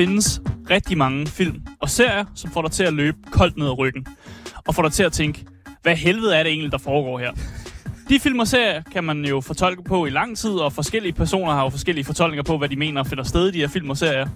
[0.00, 3.78] findes rigtig mange film og serier, som får dig til at løbe koldt ned ad
[3.78, 4.06] ryggen.
[4.66, 5.44] Og får dig til at tænke,
[5.82, 7.32] hvad helvede er det egentlig, der foregår her?
[8.10, 11.52] De film og serier kan man jo fortolke på i lang tid, og forskellige personer
[11.52, 13.96] har jo forskellige fortolkninger på, hvad de mener finder sted i de her film og
[13.96, 14.28] serier.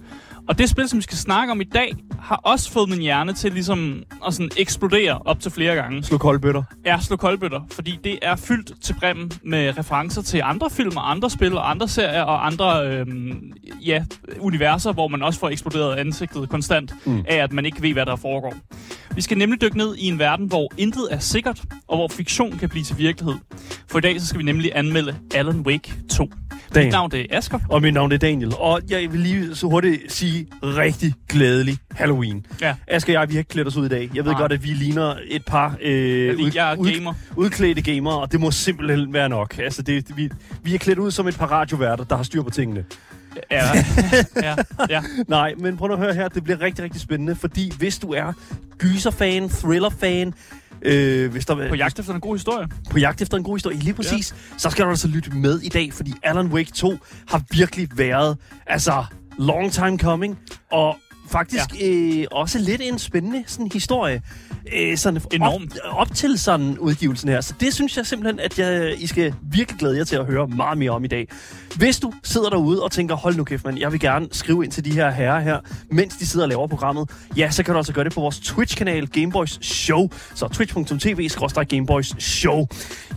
[0.47, 3.33] Og det spil, som vi skal snakke om i dag, har også fået min hjerne
[3.33, 6.03] til ligesom at sådan eksplodere op til flere gange.
[6.03, 6.63] Slå koldbøtter.
[6.85, 11.11] Ja, slå koldbøtter, fordi det er fyldt til bræmmen med referencer til andre film og
[11.11, 13.53] andre spil og andre serier og andre øhm,
[13.85, 14.05] ja,
[14.39, 17.25] universer, hvor man også får eksploderet ansigtet konstant mm.
[17.27, 18.53] af, at man ikke ved, hvad der foregår.
[19.15, 22.57] Vi skal nemlig dykke ned i en verden, hvor intet er sikkert, og hvor fiktion
[22.57, 23.35] kan blive til virkelighed.
[23.87, 26.29] For i dag så skal vi nemlig anmelde Alan Wake 2.
[26.75, 26.83] Dan.
[26.83, 27.59] Mit navn det er Asger.
[27.69, 28.53] Og mit navn er Daniel.
[28.57, 32.45] Og jeg vil lige så hurtigt sige rigtig glædelig Halloween.
[32.61, 32.75] Ja.
[32.87, 34.09] Asger og jeg, vi har ikke klædt os ud i dag.
[34.15, 34.41] Jeg ved Nej.
[34.41, 37.13] godt, at vi ligner et par øh, jeg er gamer.
[37.35, 39.57] udklædte gamere, og det må simpelthen være nok.
[39.59, 40.29] Altså, det, vi,
[40.63, 42.85] vi er klædt ud som et par radioværter, der har styr på tingene.
[43.51, 43.85] Ja,
[44.47, 44.55] ja,
[44.89, 45.01] ja.
[45.27, 46.27] Nej, men prøv at høre her.
[46.27, 48.33] Det bliver rigtig, rigtig spændende, fordi hvis du er
[48.77, 50.33] gyserfan, thrillerfan,
[50.81, 52.67] øh, hvis der, På jagt efter en god historie.
[52.89, 54.57] på jagt efter en god historie, lige præcis, ja.
[54.57, 56.97] så skal du altså lytte med i dag, fordi Alan Wake 2
[57.27, 59.05] har virkelig været, altså,
[59.39, 60.39] long time coming,
[60.71, 60.97] og
[61.29, 61.89] faktisk ja.
[61.89, 64.21] øh, også lidt en spændende sådan, historie.
[64.73, 65.79] Øh, sådan Enormt.
[65.83, 67.41] Op, op til sådan udgivelsen her.
[67.41, 70.47] Så det synes jeg simpelthen, at jeg, I skal virkelig glæde jer til at høre
[70.47, 71.27] meget mere om i dag.
[71.75, 74.71] Hvis du sidder derude og tænker, hold nu kæft, man, jeg vil gerne skrive ind
[74.71, 75.59] til de her herrer her,
[75.91, 78.39] mens de sidder og laver programmet, ja, så kan du altså gøre det på vores
[78.39, 80.09] Twitch-kanal Gameboys Show.
[80.35, 81.29] Så twitch.tv
[82.19, 82.67] Show.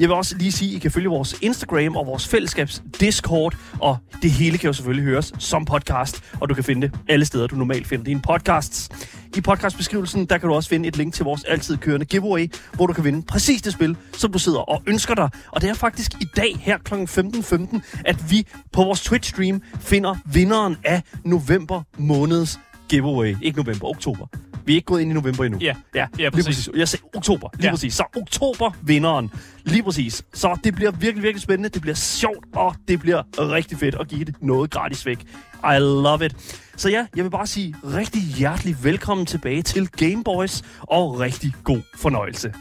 [0.00, 3.56] Jeg vil også lige sige, at I kan følge vores Instagram og vores fællesskabs Discord,
[3.80, 7.24] og det hele kan jo selvfølgelig høres som podcast, og du kan finde det alle
[7.24, 8.88] steder, du normalt finder dine podcasts.
[9.36, 12.86] I podcastbeskrivelsen, der kan du også finde et link til vores altid kørende giveaway, hvor
[12.86, 15.28] du kan vinde præcis det spil, som du sidder og ønsker dig.
[15.52, 16.94] Og det er faktisk i dag her kl.
[16.94, 23.36] 15.15, at vi på vores Twitch-stream finder vinderen af november måneds giveaway.
[23.42, 24.26] Ikke november, oktober.
[24.64, 25.58] Vi er ikke gået ind i november endnu.
[25.60, 25.74] Ja.
[25.94, 26.68] ja, Ja, lige præcis.
[26.76, 27.70] Jeg sagde oktober, lige Ja.
[27.72, 27.94] præcis.
[27.94, 29.30] Så oktober vinderen.
[29.64, 30.22] Lige præcis.
[30.34, 31.68] Så det bliver virkelig, virkelig spændende.
[31.68, 35.18] Det bliver sjovt, og det bliver rigtig fedt at give det noget gratis væk.
[35.64, 36.36] I love it.
[36.78, 41.54] Så ja, jeg vil bare sige rigtig hjertelig velkommen tilbage til Game Boys, og rigtig
[41.64, 42.54] god fornøjelse.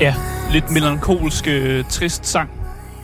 [0.00, 0.14] Ja,
[0.52, 2.50] lidt melankolsk, øh, trist sang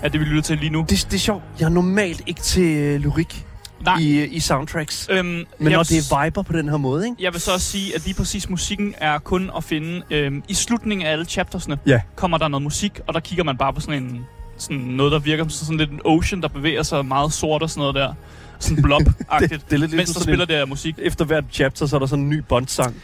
[0.03, 0.81] er det, vi lytter til lige nu.
[0.89, 1.43] Det, det er sjovt.
[1.61, 3.47] Jeg er normalt ikke til øh, lyrik
[3.85, 3.99] Nej.
[3.99, 5.09] i, øh, i soundtracks.
[5.11, 7.17] Øhm, Men når det er viber på den her måde, ikke?
[7.21, 10.55] Jeg vil så også sige, at lige præcis musikken er kun at finde øhm, i
[10.55, 11.79] slutningen af alle chaptersne.
[11.87, 12.01] Ja.
[12.17, 14.21] Kommer der noget musik, og der kigger man bare på sådan en
[14.59, 17.71] sådan noget, der virker som sådan lidt en ocean, der bevæger sig meget sort og
[17.71, 18.15] sådan noget der.
[18.59, 19.41] Sådan blob-agtigt.
[19.49, 20.95] Det- det er lidt mens ligesom der sådan spiller en- det her musik.
[20.99, 22.95] Efter hvert chapter, så er der sådan en ny Bond-sang.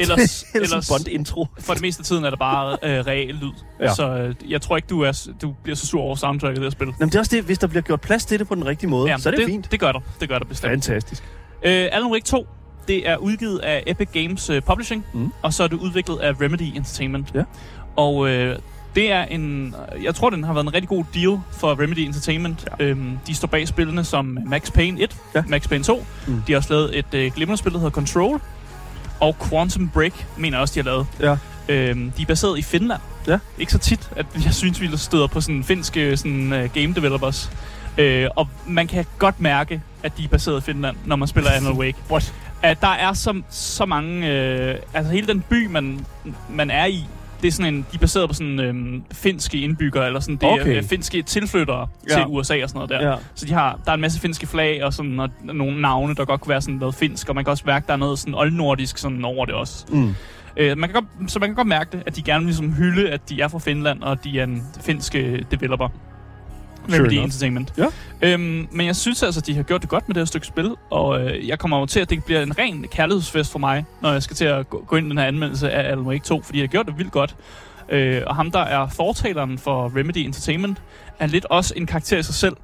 [0.00, 1.46] Ellers, Eller ellers sådan en Bond-intro.
[1.66, 3.52] for det meste af tiden er det bare øh, real lyd.
[3.80, 3.94] Ja.
[3.94, 6.64] Så øh, jeg tror ikke, du, er, du bliver så sur over soundtracket af det
[6.64, 6.86] her spil.
[7.00, 8.90] Jamen, det er også det, hvis der bliver gjort plads til det på den rigtige
[8.90, 9.72] måde, så er det, det, fint.
[9.72, 10.00] Det gør der.
[10.20, 10.70] Det gør der bestemt.
[10.70, 11.22] Fantastisk.
[11.62, 12.46] Øh, Alan Wake 2,
[12.88, 15.32] det er udgivet af Epic Games uh, Publishing, Mm.
[15.42, 17.28] og så er det udviklet af Remedy Entertainment.
[17.34, 17.42] Ja.
[17.96, 18.58] Og øh,
[18.94, 22.68] det er en, jeg tror, den har været en rigtig god deal for Remedy Entertainment.
[22.80, 22.84] Ja.
[22.84, 25.42] Øhm, de står bag spillene som Max Payne 1, Ja.
[25.46, 26.04] Max Payne 2.
[26.26, 26.32] Mm.
[26.32, 26.42] Mm.
[26.46, 28.40] De har også lavet et øh, glimrende spil, der hedder Control.
[29.20, 31.06] Og Quantum Break, mener jeg også, de har lavet.
[31.20, 31.36] Ja.
[31.68, 33.00] Øhm, de er baseret i Finland.
[33.26, 33.38] Ja.
[33.58, 37.50] Ikke så tit, at jeg synes, vi støder på sådan finske sådan, uh, game developers.
[37.98, 41.50] Øh, og man kan godt mærke, at de er baseret i Finland, når man spiller
[41.50, 41.98] Alan Wake.
[42.10, 42.34] What?
[42.62, 44.28] At der er så, så mange...
[44.28, 46.06] Øh, altså hele den by, man,
[46.50, 47.04] man er i,
[47.42, 50.42] det er sådan en, de er baseret på sådan øhm, finske indbyggere, eller sådan, det
[50.42, 50.76] er Okay.
[50.76, 52.14] øh, finske tilflyttere Ja.
[52.14, 53.10] til USA og sådan noget der.
[53.10, 53.16] Ja.
[53.34, 56.24] Så de har, der er en masse finske flag og, sådan, og nogle navne, der
[56.24, 58.34] godt kunne være sådan noget finsk, og man kan også mærke, der er noget sådan
[58.34, 59.86] oldnordisk sådan over det også.
[59.88, 60.14] Mm.
[60.56, 62.72] Øh, man kan godt, så man kan godt mærke det, at de gerne vil ligesom
[62.72, 65.42] hylde, at de er fra Finland, og de er en finsk øh,
[66.90, 66.96] developer.
[66.96, 67.24] Sure Remedy enough.
[67.24, 67.72] Entertainment.
[67.78, 67.86] Ja.
[68.34, 70.46] Øhm, men jeg synes altså, at de har gjort det godt med det her stykke
[70.46, 73.84] spil, og øh, jeg kommer jo til, at det bliver en ren kærlighedsfest for mig,
[74.02, 76.24] når jeg skal til at gå, gå ind i den her anmeldelse af Alan Wake
[76.24, 77.36] 2, fordi jeg har gjort det vildt godt.
[77.88, 80.78] Øh, og ham, der er fortaleren for Remedy Entertainment,
[81.18, 82.56] er lidt også en karakter i sig selv.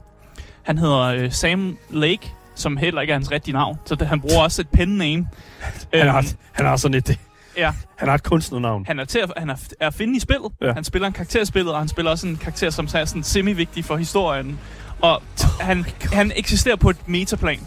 [0.63, 4.21] Han hedder øh, Sam Lake, som heller ikke er hans rigtige navn, så det, han
[4.21, 5.29] bruger også et pen name.
[5.61, 7.19] Han, Øhm, har, han har sådan et...
[7.57, 8.87] Ja, Han har et kunstnernavn.
[8.87, 10.53] han er til at, han er, er at finde i spillet.
[10.63, 10.73] Ja.
[10.73, 13.23] Han spiller en karakter i spillet, og han spiller også en karakter, som er sådan
[13.23, 14.59] semi-vigtig for historien.
[15.03, 15.23] Og
[15.61, 17.61] han, han eksisterer på et metaplan.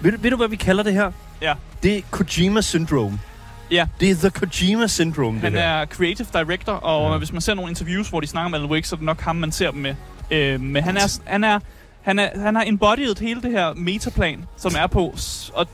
[0.00, 1.12] Ved, du- ved du, hvad vi kalder det her?
[1.42, 1.54] Ja.
[1.82, 3.20] Det er Kojima Syndrome.
[3.70, 3.86] Ja.
[4.00, 5.68] Det er The Kojima Syndrome, Han det her.
[5.68, 7.18] er creative director, og Ja.
[7.18, 9.20] hvis man ser nogle interviews, hvor de snakker om Alan Wake, så er det nok
[9.20, 9.94] ham, man ser dem med.
[10.30, 11.58] Øh, men han er, han er,
[12.02, 15.14] han er, han har embodied hele det her metaplan, som er på,
[15.54, 15.66] og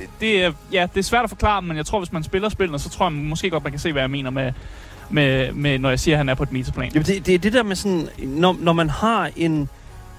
[0.00, 2.48] det, det, er, ja, det er svært at forklare, men jeg tror, hvis man spiller
[2.48, 4.52] spillene, så tror jeg måske godt, man kan se, hvad jeg mener med,
[5.10, 6.90] med, med når jeg siger, at han er på et metaplan.
[6.94, 9.68] Jamen, det, det er det der med sådan, når, når man har en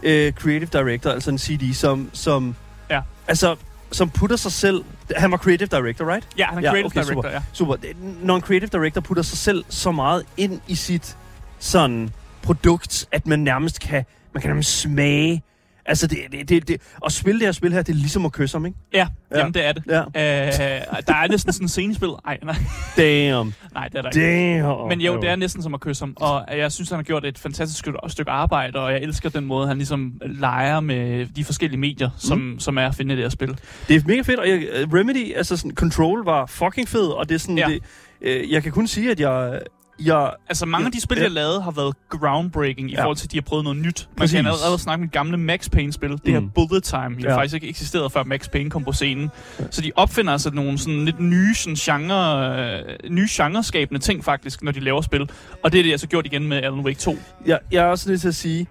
[0.04, 2.56] øh, creative director, altså en CD, som, som,
[2.90, 3.02] Ja.
[3.28, 3.56] altså,
[3.92, 4.84] som putter sig selv...
[5.16, 6.28] Han var creative director, right?
[6.38, 7.30] Ja, han er Ja, creative okay, director, super.
[7.30, 7.42] ja.
[7.54, 7.76] Super.
[8.22, 11.18] Når en creative director putter sig selv så meget ind i sit
[11.60, 12.10] sådan
[12.42, 15.44] produkt, at man nærmest kan, man kan nærmest smage.
[15.86, 18.32] Altså, det, det, det, det, at spille det her spil her, det er ligesom at
[18.32, 18.78] kysse ham, ikke?
[18.94, 19.38] Ja, Ja.
[19.40, 19.84] jamen det er det.
[19.88, 20.00] Ja.
[20.00, 22.10] Øh, der er næsten sådan en scenespil.
[22.26, 22.56] Ej, nej,
[22.98, 23.54] Damn.
[23.74, 24.62] nej, det er der ikke.
[24.64, 24.88] Damn.
[24.90, 27.26] Men jo, det er næsten som at kysse ham, og jeg synes, han har gjort
[27.26, 31.80] et fantastisk stykke, arbejde, og jeg elsker den måde, han ligesom leger med de forskellige
[31.80, 32.60] medier, som, mm.
[32.60, 33.58] som er at finde i det her spil.
[33.88, 34.62] Det er mega fedt, og jeg,
[34.94, 37.58] Remedy, altså sådan, Control var fucking fed, og det er sådan.
[37.58, 37.68] Ja.
[37.68, 37.80] det,
[38.22, 39.60] øh, jeg kan kun sige, at jeg,
[40.06, 41.24] jeg Altså, mange Ja, ja, af de spil, ja.
[41.24, 43.02] jeg har lavet, har været groundbreaking i Ja.
[43.04, 44.08] forhold til, at de har prøvet noget nyt.
[44.12, 44.36] Man Præcis.
[44.38, 46.10] kan allerede snakke med gamle Max Payne-spil.
[46.12, 46.32] Det Mm.
[46.34, 47.36] her Bullet Time, det Ja.
[47.38, 49.30] faktisk ikke eksisteret, før Max Payne kom på scenen.
[49.72, 54.64] Så de opfinder altså nogle sådan lidt nye, sådan genre, øh, nye genreskabende ting, faktisk,
[54.64, 55.30] når de laver spil.
[55.64, 57.18] Og det er det, jeg så gjort igen med Alan Wake 2.
[57.46, 58.68] jeg, jeg er også nødt til at sige,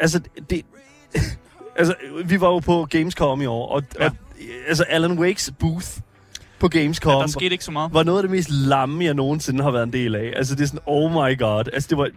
[0.00, 0.20] altså,
[0.50, 0.62] det,
[1.78, 1.94] altså,
[2.24, 4.04] vi var jo på Gamescom i år, og, ja.
[4.04, 4.10] Ja.
[4.10, 4.16] og
[4.68, 5.86] altså, Alan Wakes booth
[6.62, 7.94] på Gamescom Der skete ikke så meget.
[7.94, 10.32] var noget af det mest lamme, jeg nogensinde har været en del af.
[10.36, 11.64] Altså, det er sådan, oh my god.
[11.72, 12.08] Altså, det var,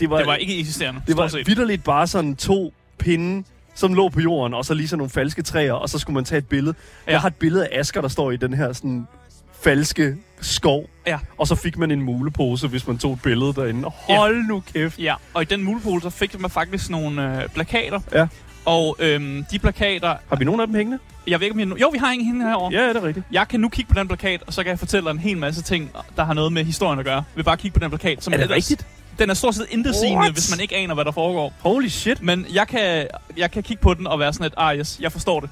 [0.00, 1.46] det var, Det var ikke eksisterende, det var set.
[1.46, 3.44] vidderligt bare sådan to pinde,
[3.74, 6.24] som lå på jorden, og så lige sådan nogle falske træer, og så skulle man
[6.24, 6.74] tage et billede.
[7.06, 7.10] Ja.
[7.10, 7.12] Ja.
[7.12, 9.06] Jeg har et billede af Asger, der står i den her sådan
[9.64, 11.18] falske skov, Ja.
[11.38, 13.88] og så fik man en mulepose, hvis man tog et billede derinde.
[13.92, 14.98] Hold nu kæft.
[14.98, 18.00] Ja, og i den mulepol, så fik man faktisk nogle øh, plakater.
[18.12, 18.26] Ja.
[18.64, 20.14] Og øhm, de plakater...
[20.28, 20.98] Har vi nogen af dem hængende?
[21.26, 21.76] Jeg ved ikke, om jeg nu...
[21.76, 22.72] Jo, vi har en hende herovre.
[22.72, 23.26] Ja, det er rigtigt.
[23.32, 25.36] Jeg kan nu kigge på den plakat, og så kan jeg fortælle dig en hel
[25.38, 27.24] masse ting, der har noget med historien at gøre.
[27.34, 28.24] Vi bare kigge på den plakat.
[28.24, 28.86] Som Er det ellers- rigtigt?
[29.18, 31.52] Den er stort set intetsigende, hvis man ikke aner, hvad der foregår.
[31.60, 32.22] Holy shit.
[32.22, 33.06] Men jeg kan,
[33.36, 35.50] jeg kan kigge på den og være sådan et, ah yes, jeg forstår det.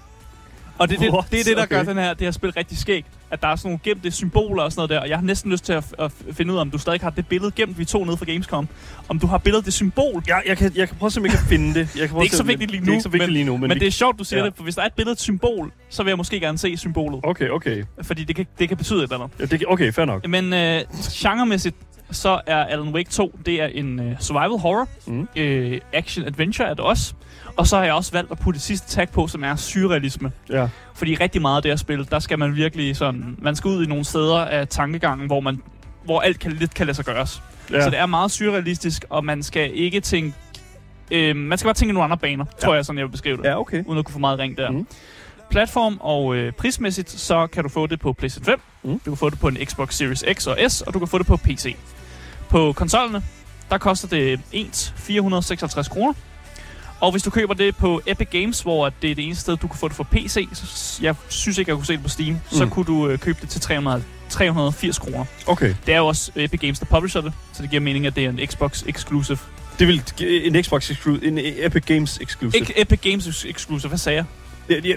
[0.83, 1.25] Og det, er det, What?
[1.31, 1.77] det er det, der Okay.
[1.77, 3.07] gør den her, det her spil rigtig skægt.
[3.31, 5.01] At der er sådan nogle gemte symboler og sådan noget der.
[5.01, 7.11] Og jeg har næsten lyst til at, at finde ud af, om du stadig har
[7.11, 8.69] det billede gemt, vi tog ned fra Gamescom.
[9.09, 10.23] Om du har billedet det symbol.
[10.27, 11.75] Jeg, jeg, kan, jeg kan prøve at se, om jeg kan finde det.
[11.77, 13.29] Jeg kan prøve Det er ikke så vigtigt lige nu, Det er ikke så vigtigt
[13.29, 14.45] men- lige nu, men, Men, vi- det er sjovt, du siger Ja.
[14.45, 14.51] ja.
[14.51, 16.77] det, for hvis der er et billede et symbol, så vil jeg måske gerne se
[16.77, 17.21] symbolet.
[17.23, 17.85] Okay, okay.
[18.03, 19.41] Fordi det kan, det kan betyde et eller andet.
[19.41, 20.29] Ja, det, okay, fair nok.
[20.29, 20.81] Men øh,
[21.13, 21.77] genremæssigt,
[22.13, 24.89] så er Alan Wake 2, det er en øh, survival horror.
[25.07, 25.29] Mm.
[25.37, 27.15] Øh, action adventure er det også.
[27.57, 30.33] Og så har jeg også valgt at putte det sidste tag på, som er surrealisme.
[30.51, 30.69] Ja.
[30.95, 33.37] Fordi rigtig meget af det her spil, der skal man virkelig sådan...
[33.39, 35.63] Man skal ud i nogle steder af tankegangen, hvor, man,
[36.05, 37.43] hvor alt kan, lidt kan lade sig gøres.
[37.71, 37.83] ja.
[37.83, 40.33] Så det er meget surrealistisk, og man skal ikke tænke...
[41.11, 42.67] Øh, man skal bare tænke i nogle andre baner, ja.
[42.67, 43.45] tror jeg, sådan jeg vil beskrive det.
[43.45, 43.85] Ja, okay.
[43.85, 44.71] Uden at kunne få meget ring der.
[44.71, 44.87] Mm.
[45.51, 48.61] Platform og øh, prismæssigt, så kan du få det på PlayStation 5.
[48.83, 48.91] Mm.
[48.91, 48.99] Mm.
[48.99, 51.19] Du kan få det på en Xbox Series X og S, og du kan få
[51.19, 51.77] det på PC.
[52.53, 53.23] På konsollerne,
[53.71, 56.13] der koster det ens 456 kroner.
[57.01, 59.67] Og hvis du køber det på Epic Games, hvor det er det eneste sted, du
[59.69, 62.33] kan få det for PC, så jeg synes ikke, jeg kunne se det på Steam,
[62.33, 62.41] mm.
[62.51, 65.25] så kunne du øh, købe det til 300, 380 kroner.
[65.47, 65.75] Okay.
[65.87, 68.25] Det er jo også Epic Games, der publisher det, så det giver mening, at det
[68.25, 69.39] er en Xbox exclusive.
[69.79, 72.61] Det vil en Xbox exclusive, en Epic Games exclusive.
[72.61, 74.25] Ikke Epic Games exclusive, hvad sagde jeg?
[74.85, 74.97] ja, ja,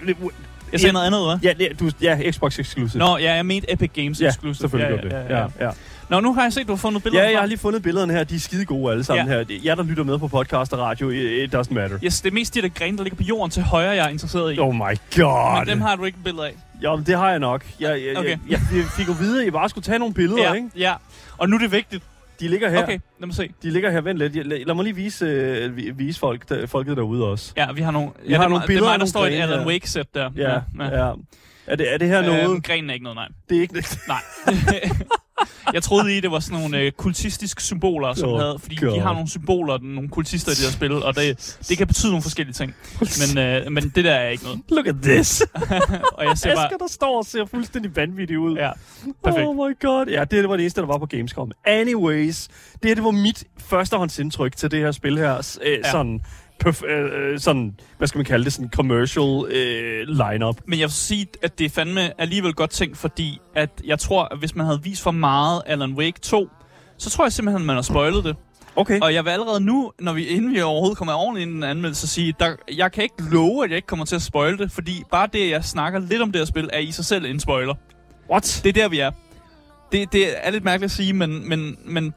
[0.72, 1.40] Jeg sagde noget andet, hva'?
[1.44, 3.00] ja, ja, du, ja, Xbox exclusive.
[3.00, 4.56] Nå, ja, jeg mente Epic Games ja, exclusive.
[4.62, 5.30] selvfølgelig ja, gør det.
[5.30, 5.72] Ja, ja, ja.
[6.10, 8.14] Nå, nu har jeg set, du har fundet billeder Ja, jeg har lige fundet billederne
[8.14, 8.24] her.
[8.24, 9.38] De er skide gode alle sammen Ja.
[9.38, 9.60] her.
[9.64, 12.00] Jeg, der lytter med på podcast og radio, it doesn't matter.
[12.04, 14.10] Yes, det er mest de der grene, der ligger på jorden til højre, jeg er
[14.10, 14.60] interesseret i.
[14.60, 14.80] Oh my
[15.16, 15.60] god.
[15.60, 16.56] Men dem har du ikke billeder af.
[16.84, 17.66] Jo, det har jeg nok.
[17.80, 18.30] Jeg, jeg, Okay.
[18.30, 20.70] jeg, jeg, jeg fik jo vide, at jeg bare skulle tage nogle billeder, Ja, ikke?
[20.78, 20.94] ja.
[21.38, 22.04] Og nu er det vigtigt.
[22.40, 22.84] De ligger her.
[22.84, 23.50] Okay, lad mig se.
[23.64, 24.02] De ligger her.
[24.02, 24.48] Vent lidt.
[24.48, 27.54] Lad, lad mig lige vise, øh, vi- vise folk, der, folket derude også.
[27.58, 29.26] Ja, vi har nogle, Vi ja, har det, nogle billeder Det er mig, der står
[29.26, 29.68] i et Alan her.
[29.68, 30.30] Wake-sæt der.
[30.36, 31.06] Ja, ja.
[31.08, 31.12] ja.
[31.68, 32.50] Er, det, er det her noget?
[32.50, 33.28] Øhm, grenen er ikke noget, nej.
[33.50, 33.84] Det er ikke...
[34.08, 34.22] Nej.
[35.74, 38.92] jeg troede i, det var sådan nogle øh, kultistiske symboler, som Oh, havde, fordi God.
[38.96, 42.12] de har nogle symboler, nogle kultister i det her spil, og det, det kan betyde
[42.12, 42.76] nogle forskellige ting.
[43.00, 44.60] Men, øh, men det der er ikke noget.
[44.70, 45.42] Look at this.
[46.18, 46.66] Og jeg ser bare...
[46.66, 48.56] Asger, der står og ser fuldstændig vanvittig ud.
[48.58, 48.72] Ja,
[49.24, 49.46] perfekt.
[49.48, 50.06] Oh my god.
[50.08, 51.52] Ja, det var det eneste, der var på Gamescom.
[51.66, 55.58] Anyways, det her det var mit førstehåndsindtryk til det her spil her.
[55.64, 55.92] Øh, Ja.
[55.92, 56.22] Sådan,
[56.66, 60.56] perf- øh, øh, sådan, hvad skal man kalde det, sådan commercial øh, lineup.
[60.66, 64.24] Men jeg vil sige, at det er fandme alligevel godt tænkt, fordi at jeg tror,
[64.32, 66.50] at hvis man havde vist for meget Alan Wake 2,
[66.98, 68.36] så tror jeg simpelthen, at man har spoilet det.
[68.76, 69.00] Okay.
[69.02, 71.64] Og jeg vil allerede nu, når vi, inden vi overhovedet kommer ordentligt ind i en
[71.64, 74.72] anmeldelse, sige, der, jeg kan ikke love, at jeg ikke kommer til at spoile det,
[74.72, 77.40] fordi bare det, jeg snakker lidt om det her spil, er i sig selv en
[77.40, 77.74] spoiler.
[78.32, 78.62] What?
[78.64, 79.12] Det er der, vi er.
[79.92, 82.14] det, det er lidt mærkeligt at sige, men, men, men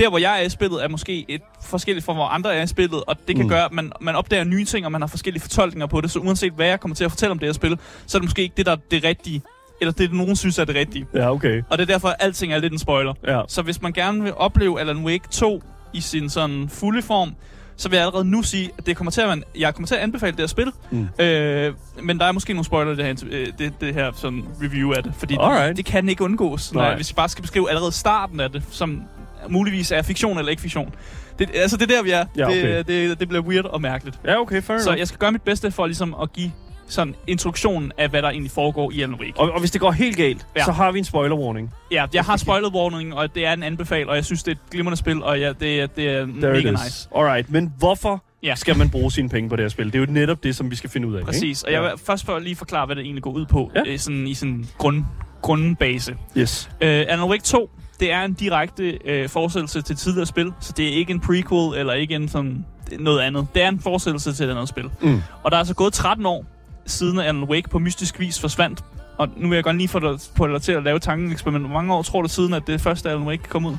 [0.00, 2.66] der, hvor jeg er i spillet, er måske et forskelligt fra, hvor andre er i
[2.66, 3.48] spillet, og det kan Mm.
[3.48, 6.18] gøre, at man, man opdager nye ting, og man har forskellige fortolkninger på det, så
[6.18, 8.42] uanset hvad jeg kommer til at fortælle om det her spil, så er det måske
[8.42, 9.42] ikke det, der er det rigtige,
[9.80, 11.06] eller det, nogen synes er det rigtige.
[11.14, 11.62] Ja, okay.
[11.70, 13.14] Og det er derfor, at alting er lidt en spoiler.
[13.26, 13.40] Ja.
[13.48, 15.62] Så hvis man gerne vil opleve Alan Wake 2
[15.94, 17.34] i sin sådan fulde form,
[17.76, 19.94] så vil jeg allerede nu sige, at det kommer til at, man, jeg kommer til
[19.94, 20.72] at anbefale det her spil.
[20.90, 21.08] Mm.
[21.18, 24.44] Øh, men der er måske nogle spoiler i det her, øh, det, det her sådan
[24.62, 25.12] review af det.
[25.18, 25.68] Fordi Alright.
[25.68, 26.96] det, det kan ikke undgås, når, Nej.
[26.96, 29.02] hvis vi bare skal beskrive allerede starten af det, som
[29.48, 30.94] muligvis er fiktion eller ikke fiktion.
[31.38, 32.24] Det, altså, det er der, vi er.
[32.36, 32.76] Ja, okay.
[32.78, 34.18] det, det, det bliver weird og mærkeligt.
[34.24, 34.98] Ja, okay, fair Så enough.
[34.98, 36.52] jeg skal gøre mit bedste for ligesom at give
[36.88, 39.32] sådan introduktionen af, hvad der egentlig foregår i Alan Wake.
[39.36, 40.64] Og, og hvis det går helt galt, ja.
[40.64, 41.70] Så har vi en spoiler warning.
[41.92, 44.54] Ja, jeg har spoilet warning, og det er en anbefal, og jeg synes, det er
[44.54, 47.08] et glimrende spil, og ja, det, er- det er There mega nice.
[47.16, 48.54] Alright, men hvorfor Ja.
[48.54, 49.86] skal man bruge sine penge på det her spil?
[49.86, 51.24] Det er jo netop det, som vi skal finde ud af.
[51.24, 51.82] Præcis, og ikke?
[51.82, 53.82] jeg vil først for lige forklare, hvad det egentlig går ud på, Ja.
[53.86, 53.96] ja.
[53.96, 55.04] sådan, i sådan grund,
[55.42, 56.16] grundbase.
[56.36, 56.68] Yes.
[56.72, 57.70] Uh, Alan Wake 2,
[58.00, 61.78] det er en direkte uh, fortsættelse til tidligere spil, så det er ikke en prequel
[61.78, 62.64] eller ikke en sådan
[62.98, 63.46] noget andet.
[63.54, 64.90] Det er en fortsættelse til et andet spil.
[65.00, 65.22] Mm.
[65.42, 66.46] Og der er altså gået 13 år,
[66.86, 68.84] siden Alan Wake på mystisk vis forsvandt.
[69.18, 71.64] Og nu vil jeg godt lige få dig, få dig til at lave tankeeksperiment.
[71.64, 73.76] Hvor mange år tror du siden, at det første Alan Wake kom ud?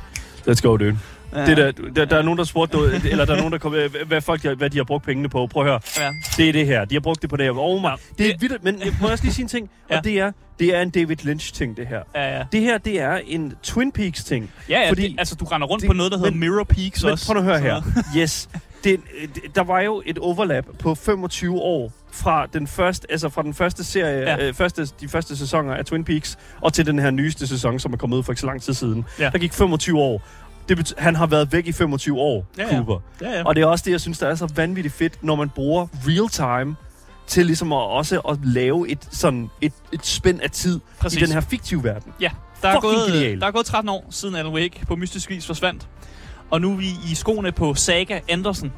[0.47, 0.97] Let's go, dude.
[1.35, 1.45] Ja.
[1.45, 2.77] Det der, der, der er nogen, der spurgte,
[3.11, 3.75] eller der er nogen, der kom,
[4.07, 5.47] hvad, folk, hvad de har brugt pengene på.
[5.47, 5.79] Prøv at høre.
[5.99, 6.09] Ja.
[6.37, 6.85] Det er det her.
[6.85, 7.51] De har brugt det på det her.
[7.57, 7.81] Oh.
[7.83, 7.93] Ja.
[8.17, 9.69] Det er vildt, men jeg må også lige sige en ting.
[9.89, 9.97] Ja.
[9.97, 11.99] Og det er, det er en David Lynch-ting, det her.
[12.15, 12.43] Ja, ja.
[12.51, 14.51] Det her, det er en Twin Peaks-ting.
[14.69, 16.63] Ja, ja Fordi- det, altså du render rundt det- på noget, der hedder men- Mirror
[16.63, 17.25] Peaks Men også.
[17.27, 17.81] prøv at høre her.
[18.17, 18.49] Yes.
[18.83, 18.99] Det,
[19.55, 23.83] der var jo et overlap på 25 år fra den første, altså fra den første
[23.83, 24.19] serie.
[24.21, 24.47] Ja.
[24.47, 27.93] øh, første, de første sæsoner af Twin Peaks, og til den her nyeste sæson, som
[27.93, 29.05] er kommet ud for ikke så lang tid siden.
[29.19, 29.29] Ja.
[29.29, 30.21] Der gik 25 år.
[30.69, 32.69] Det bet- han har været væk i 25 år, Ja, ja.
[32.69, 32.99] Cooper.
[33.21, 33.43] Ja, ja.
[33.45, 35.87] Og det er også det, jeg synes, der er så vanvittigt fedt, når man bruger
[36.07, 36.29] real
[36.61, 36.75] time
[37.27, 41.21] til ligesom at også at lave et, sådan et, et spænd af tid Præcis.
[41.21, 42.13] i den her fiktive verden.
[42.21, 42.29] Ja,
[42.61, 43.39] der er, Fucking gået, genial.
[43.41, 45.87] der er gået 13 år siden Alan Wake på mystisk vis forsvandt.
[46.49, 48.71] Og nu er vi i skoene på Saga Anderson.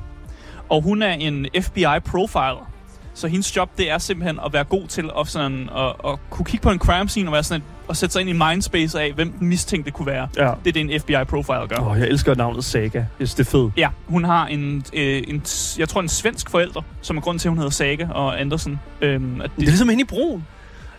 [0.70, 2.70] Og hun er en FBI-profiler.
[3.14, 6.46] Så hendes job, det er simpelthen at være god til at, sådan, at, at kunne
[6.46, 9.02] kigge på en crime scene og, være sådan et, og sætte sig ind i mindspace
[9.02, 10.28] af, hvem den mistænkte kunne være.
[10.38, 10.52] Ja.
[10.64, 11.76] Det er det, en FBI-profiler gør.
[11.80, 12.98] Åh, oh, jeg elsker navnet Saga.
[12.98, 13.74] Jeg synes, det er fedt.
[13.78, 15.44] Ja, hun har en, øh, en,
[15.78, 18.80] jeg tror en svensk forælder, som er grund til, at hun hedder Saga og Andersen.
[19.02, 20.46] Øhm, at Det er ligesom hende i Broen.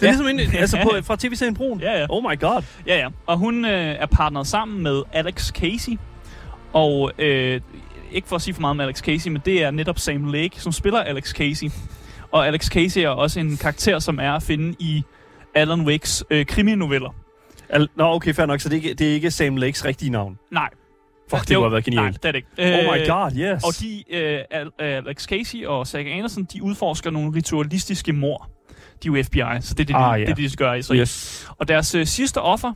[0.00, 0.11] Det er Ja.
[0.11, 1.80] ligesom hende, altså på, fra tv-serien Broen.
[1.80, 2.06] Ja, ja.
[2.09, 2.62] Oh my god.
[2.87, 3.09] Ja, ja.
[3.26, 5.99] Og hun øh, er partneret sammen med Alex Casey.
[6.73, 7.61] Og øh,
[8.12, 10.50] ikke for at sige for meget om Alex Casey, men det er netop Sam Lake,
[10.61, 11.71] som spiller Alex Casey.
[12.34, 15.02] Og Alex Casey er også en karakter, som er at finde i
[15.54, 17.14] Alan Wakes øh, kriminoveller.
[17.68, 18.60] Al- Nå, okay, fair nok.
[18.60, 20.38] Så det er ikke, det er ikke Sam Lakes rigtige navn.
[20.52, 20.68] Nej.
[21.30, 22.22] Fuck, det kunne have været Nej, genialt.
[22.22, 22.88] det er det ikke.
[22.88, 23.64] Oh my Øh, god, yes.
[23.64, 28.48] Og de, øh, Al- Alex Casey og Saga Anderson, de udforsker nogle ritualistiske mor.
[29.02, 30.80] De er jo FBI, så det er det, de, Ah, det, er det, de gør.
[30.80, 31.48] Så yes.
[31.58, 32.72] Og deres øh, sidste offer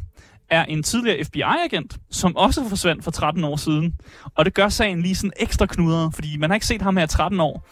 [0.50, 3.94] er en tidligere FBI-agent, som også forsvandt for 13 år siden.
[4.34, 7.04] Og det gør sagen lige sådan ekstra knudret, fordi man har ikke set ham her
[7.04, 7.68] i 13 år.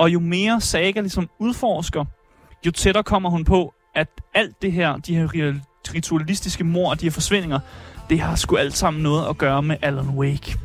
[0.00, 2.04] Og jo mere Saga ligesom udforsker,
[2.66, 7.00] jo tættere kommer hun på, at alt det her, de her ri- ritualistiske mor og
[7.00, 7.60] de her forsvindinger,
[8.10, 10.56] det har sgu alt sammen noget at gøre med Alan Wake.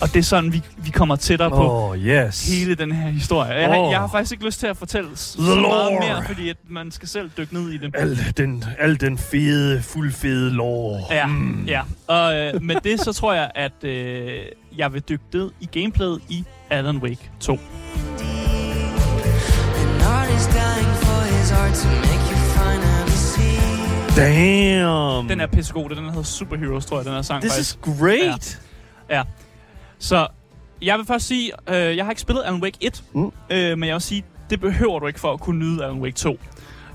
[0.00, 2.48] Og det er sådan, vi, vi kommer tættere på Oh, yes.
[2.58, 3.50] hele den her historie.
[3.52, 3.90] Jeg, har, Åh.
[3.92, 6.00] jeg har faktisk ikke lyst til at fortælle så The meget lore.
[6.00, 7.94] mere, fordi at man skal selv dykke ned i det.
[7.96, 11.00] Al den, al den fede, fuldfede lore.
[11.10, 11.64] Ja, mm.
[11.66, 11.82] ja.
[12.06, 14.42] Og øh, med det, så tror jeg, at øh,
[14.76, 17.58] jeg vil dykke ned i gameplayet i Alan Wake 2.
[24.16, 25.28] Damn.
[25.28, 25.88] Den er pissegod.
[25.90, 27.76] Den hedder Superheroes, tror jeg, den her sang This faktisk.
[27.76, 28.60] is great.
[29.10, 29.22] Ja.
[29.98, 30.26] Så
[30.82, 33.32] jeg vil først sige, øh, jeg har ikke spillet Alan Wake 1, Mm.
[33.50, 36.14] øh, men jeg vil sige, det behøver du ikke for at kunne nyde Alan Wake
[36.16, 36.38] 2.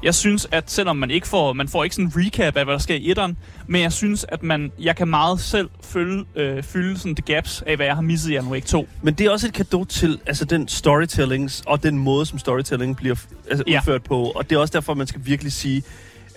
[0.03, 2.73] Jeg synes, at selvom man ikke får, man får ikke sådan en recap af, hvad
[2.73, 6.63] der sker i etteren, men jeg synes, at man, jeg kan meget selv følge, øh,
[6.63, 8.87] fylde sådan the gaps af, hvad jeg har misset i Alan Wake 2.
[9.01, 12.97] Men det er også et kado til altså den storytelling og den måde, som storytelling
[12.97, 13.15] bliver
[13.49, 13.77] altså, Ja.
[13.79, 14.23] udført på.
[14.35, 15.83] Og det er også derfor, man skal virkelig sige,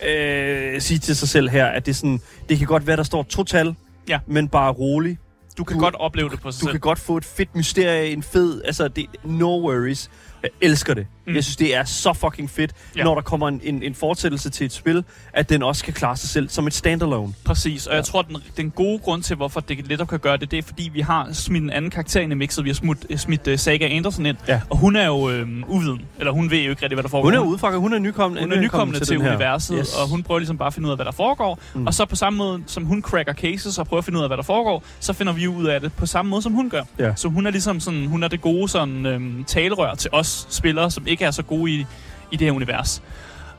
[0.08, 3.22] øh, sige til sig selv her, at det, sådan, det kan godt være, der står
[3.22, 3.74] to tal,
[4.08, 4.18] Ja.
[4.26, 5.18] men bare rolig.
[5.58, 6.70] Du kan Du- godt opleve det på sig Du selv.
[6.72, 10.10] kan godt få et fedt mysterie, en fed, altså det, no worries.
[10.44, 11.06] Jeg elsker det.
[11.26, 11.34] Mm.
[11.34, 12.98] Jeg synes, det er så fucking fedt, ja.
[12.98, 13.04] Ja.
[13.04, 16.16] når der kommer en, en, en fortsættelse til et spil, at den også kan klare
[16.16, 17.34] sig selv som et standalone.
[17.44, 20.50] Præcis, og jeg tror, den, den gode grund til, hvorfor det lettere kan gøre det,
[20.50, 22.64] det er, fordi vi har smidt en anden karakter ind i mixet.
[22.64, 24.60] Vi har smidt, øh, smidt uh, Saga Anderson ind, Ja.
[24.70, 26.00] og hun er jo øh, uviden.
[26.18, 27.28] Eller hun ved jo ikke rigtig, hvad der foregår.
[27.30, 29.94] Hun er udefra, hun er nykommende, hun er nykommende til, til universet, Yes.
[29.96, 31.58] og hun prøver ligesom bare at finde ud af, hvad der foregår.
[31.74, 31.86] Mm.
[31.86, 34.28] Og så på samme måde, som hun cracker cases og prøver at finde ud af,
[34.28, 36.82] hvad der foregår, så finder vi ud af det på samme måde, som hun gør.
[36.98, 37.14] Ja.
[37.16, 40.90] Så hun er ligesom sådan, hun er det gode sådan, øhm, talerør til os spillere,
[40.90, 41.86] som ikke er så gode i,
[42.30, 43.02] i det her univers.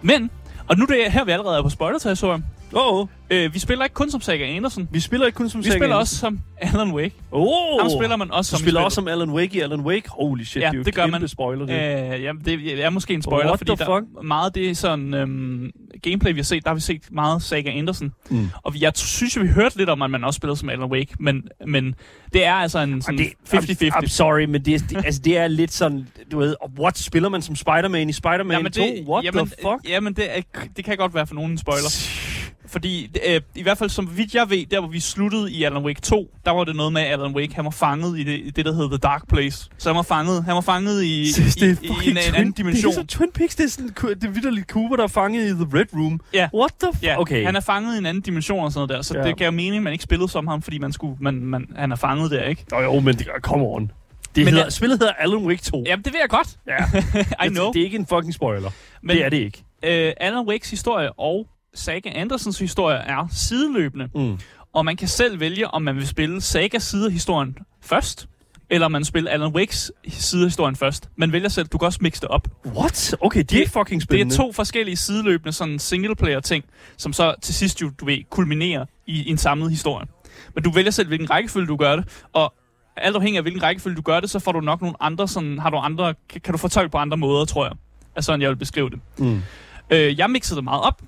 [0.01, 0.29] Men,
[0.67, 2.43] og nu er det her, vi allerede er på spoiler-territorium,
[2.73, 4.87] Åh, oh, Øh, vi spiller ikke kun som Saga Anderson.
[4.91, 7.15] vi spiller ikke kun som Vi spiller også som Alan Wake.
[7.31, 9.79] Åh, Ham spiller man også Du som i spiller også som Alan Wake i Alan
[9.79, 10.09] Wake?
[10.09, 11.27] Holy shit, Ja, det er jo det gør man.
[11.27, 12.13] spoiler, det.
[12.15, 14.23] Øh, ja, det er måske en spoiler, What fordi the der, fuck?
[14.25, 15.71] meget af det sådan øhm,
[16.03, 18.11] gameplay, vi har set, der har vi set meget Saga Anderson.
[18.29, 18.49] Mm.
[18.63, 21.13] Og vi, jeg synes vi hørte lidt om, at man også spillede som Alan Wake,
[21.19, 21.95] men, men
[22.33, 23.83] det er altså en sådan det, 50-50.
[23.83, 26.97] I'm, I'm sorry, men det, er- det, altså, det er lidt sådan, du ved, what,
[26.97, 28.81] spiller man som Spider-Man i Spider-Man Jamen, 2?
[29.07, 29.89] What jamen, the fuck?
[29.89, 30.41] Jamen, det, er,
[30.77, 31.89] det kan godt være for nogen en spoiler.
[32.67, 35.83] Fordi øh, i hvert fald, som vidt jeg ved, der hvor vi sluttede i Alan
[35.85, 38.39] Wake 2, der var det noget med, at Alan Wake, han var fanget i det,
[38.39, 39.69] i det der hedder The Dark Place.
[39.77, 41.23] Så han var fanget, han var fanget i, i,
[41.61, 41.65] i,
[42.05, 42.91] i en, en Twin- anden dimension.
[42.91, 43.87] Det er så Twin Peaks, det er sådan,
[44.21, 46.19] det er vidderligt Cooper, der er fanget i The Red Room.
[46.33, 46.47] Ja.
[46.53, 47.03] What the fuck?
[47.03, 47.45] Ja, okay.
[47.45, 49.27] han er fanget i en anden dimension og sådan noget der, så ja.
[49.27, 51.91] det gav mening, at man ikke spillede som ham, fordi man skulle, man, man, han
[51.91, 52.65] er fanget der, ikke?
[52.71, 53.91] Nå jo, men det, come on.
[54.35, 55.83] Det Men hedder, jeg- spillet hedder Alan Wake 2.
[55.87, 56.47] Jamen, det ved jeg godt.
[56.67, 56.77] Ja.
[57.45, 57.65] I know.
[57.65, 58.69] Det, det er ikke en fucking spoiler.
[59.01, 59.63] Men det er det ikke.
[59.83, 64.09] øh, Alan Wakes historie og Saga Andersons historie er sideløbende.
[64.15, 64.39] Mm.
[64.73, 68.27] Og man kan selv vælge, om man vil spille Sagas side af historien først,
[68.69, 71.09] eller om man spiller Alan Wakes side af historien først.
[71.15, 72.47] Man vælger selv, du kan også mixe det op.
[72.65, 73.15] What?
[73.21, 74.33] Okay, det, er Det- fucking Det spændende.
[74.35, 76.63] er to forskellige sideløbende sådan singleplayer ting,
[76.97, 80.07] som så til sidst jo, du ved, kulminerer i, i en samlet historie.
[80.55, 82.53] Men du vælger selv, hvilken rækkefølge du gør det, og
[82.97, 85.59] alt afhængig af, hvilken rækkefølge du gør det, så får du nok nogle andre, sådan,
[85.59, 87.73] har du andre, kan, kan du fortolke på andre måder, tror jeg.
[88.15, 88.99] Er sådan, jeg vil beskrive det.
[89.17, 89.41] Mm.
[89.89, 91.01] Øh, jeg mixede det meget op,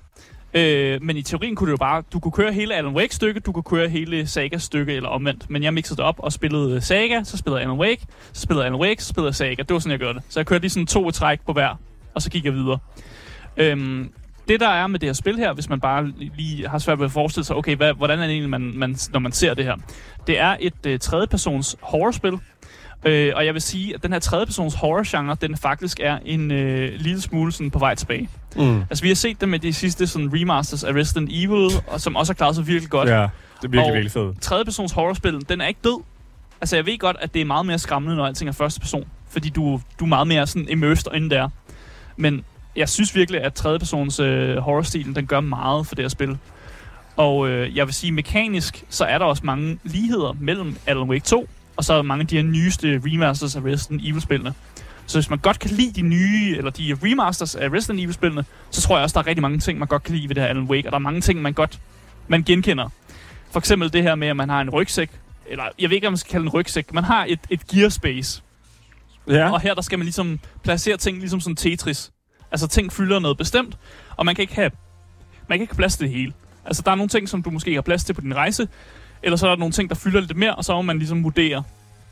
[0.54, 3.40] øh, men i teorien kunne du jo bare, du kunne køre hele Alan Wake stykke,
[3.40, 5.50] du kunne køre hele Saga stykke eller omvendt.
[5.50, 8.66] Men jeg mixede det op og spillede øh, Saga, så spillede Alan Wake, så spillede
[8.66, 9.62] Alan Wake, så spillede Saga.
[9.62, 10.22] Det var sådan, jeg gjorde det.
[10.28, 11.80] Så jeg kørte lige sådan to træk på hver,
[12.14, 12.78] og så gik jeg videre.
[13.56, 14.12] Øhm,
[14.48, 17.06] det der er med det her spil her, hvis man bare lige har svært ved
[17.06, 19.64] at forestille sig, okay, hvad, hvordan er det egentlig, man, man, når man ser det
[19.64, 19.76] her?
[20.26, 22.38] Det er et øh, tredjepersons horrorspil,
[23.04, 26.92] øh, og jeg vil sige, at den her tredjepersons horror-genre, den faktisk er en øh,
[27.00, 28.28] lille smule sådan på vej tilbage.
[28.56, 28.80] Mm.
[28.80, 32.16] Altså, vi har set det med de sidste sådan, remasters af Resident Evil, og som
[32.16, 33.08] også har klaret sig virkelig godt.
[33.08, 33.28] Ja, det er
[33.62, 34.40] virkelig, Og- virkelig fedt.
[34.40, 36.02] Tredjepersons horrorspil, den er ikke død.
[36.60, 39.04] Altså, jeg ved godt, at det er meget mere skræmmende, når alting er første person.
[39.30, 41.48] Fordi du, du er meget mere sådan immersed inde der.
[42.16, 42.44] Men
[42.76, 46.38] jeg synes virkelig, at tredjepersons øh, horrorstilen, den gør meget for det her spil.
[47.16, 51.24] Og øh, jeg vil sige, mekanisk, så er der også mange ligheder mellem Alan Wake
[51.24, 51.48] 2,
[51.78, 54.54] og så mange af de her nyeste remasters af Resident Evil-spillene.
[55.06, 58.80] Så hvis man godt kan lide de nye, eller de remasters af Resident Evil-spillene, så
[58.80, 60.50] tror jeg også, der er rigtig mange ting, man godt kan lide ved det her
[60.50, 61.80] Alan Wake, og der er mange ting, man godt
[62.28, 62.88] man genkender.
[63.50, 65.10] For eksempel det her med, at man har en rygsæk,
[65.50, 68.42] eller jeg ved ikke, om man skal kalde en rygsæk, man har et, et gearspace,
[69.28, 69.52] Ja.
[69.52, 72.10] og her der skal man ligesom placere ting ligesom sådan Tetris.
[72.50, 73.78] Altså ting fylder noget bestemt,
[74.16, 74.70] og man kan ikke have,
[75.48, 76.32] man kan ikke have plads til det hele.
[76.64, 78.68] Altså der er nogle ting, som du måske ikke har plads til på din rejse,
[79.22, 81.24] eller så er der nogle ting, der fylder lidt mere, og så må man ligesom
[81.24, 81.62] vurdere,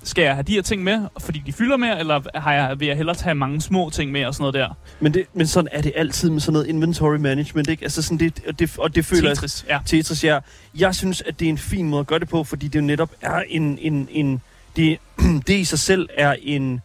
[0.02, 2.88] skal jeg have de her ting med, fordi de fylder mere, eller har jeg, vil
[2.88, 4.74] jeg hellere tage mange små ting med og sådan noget der.
[5.00, 7.82] Men, det, men sådan er det altid med sådan noget inventory management, ikke?
[7.82, 9.36] Altså sådan det, og det, og det føler jeg...
[9.36, 9.78] Tetris, ja.
[9.86, 10.38] Tetris, ja.
[10.78, 12.84] Jeg synes, at det er en fin måde at gøre det på, fordi det jo
[12.84, 13.78] netop er en...
[13.78, 14.40] en, en
[14.76, 14.98] det,
[15.46, 16.80] det i sig selv er en,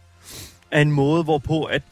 [0.70, 1.82] er en måde, hvorpå at,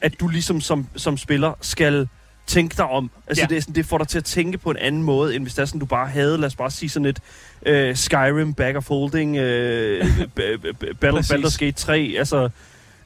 [0.00, 2.08] at du ligesom som, som spiller skal
[2.48, 3.10] tænke dig om.
[3.26, 3.46] Altså Ja.
[3.46, 5.54] det, er sådan, det får dig til at tænke på en anden måde, end hvis
[5.54, 7.18] det er sådan, du bare havde, lad os bare sige sådan et
[7.66, 10.04] øh, Skyrim, Back of Holding, øh,
[11.00, 11.20] Battle.
[11.20, 12.48] Baldur's Gate 3, altså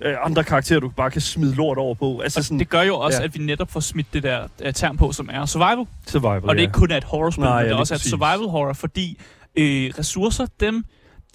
[0.00, 2.20] øh, andre karakterer, du bare kan smide lort over på.
[2.20, 3.22] Altså Og sådan det gør jo også, ja.
[3.22, 3.24] ja.
[3.24, 5.86] at vi netop får smidt det der uh, term på, som er survival.
[6.06, 7.94] survival, Og det er ikke kun er et horrorspil, Nej, men ja, det er også
[7.94, 8.10] et præcis.
[8.10, 9.18] survival horror, fordi
[9.56, 10.84] øh, ressourcer, dem,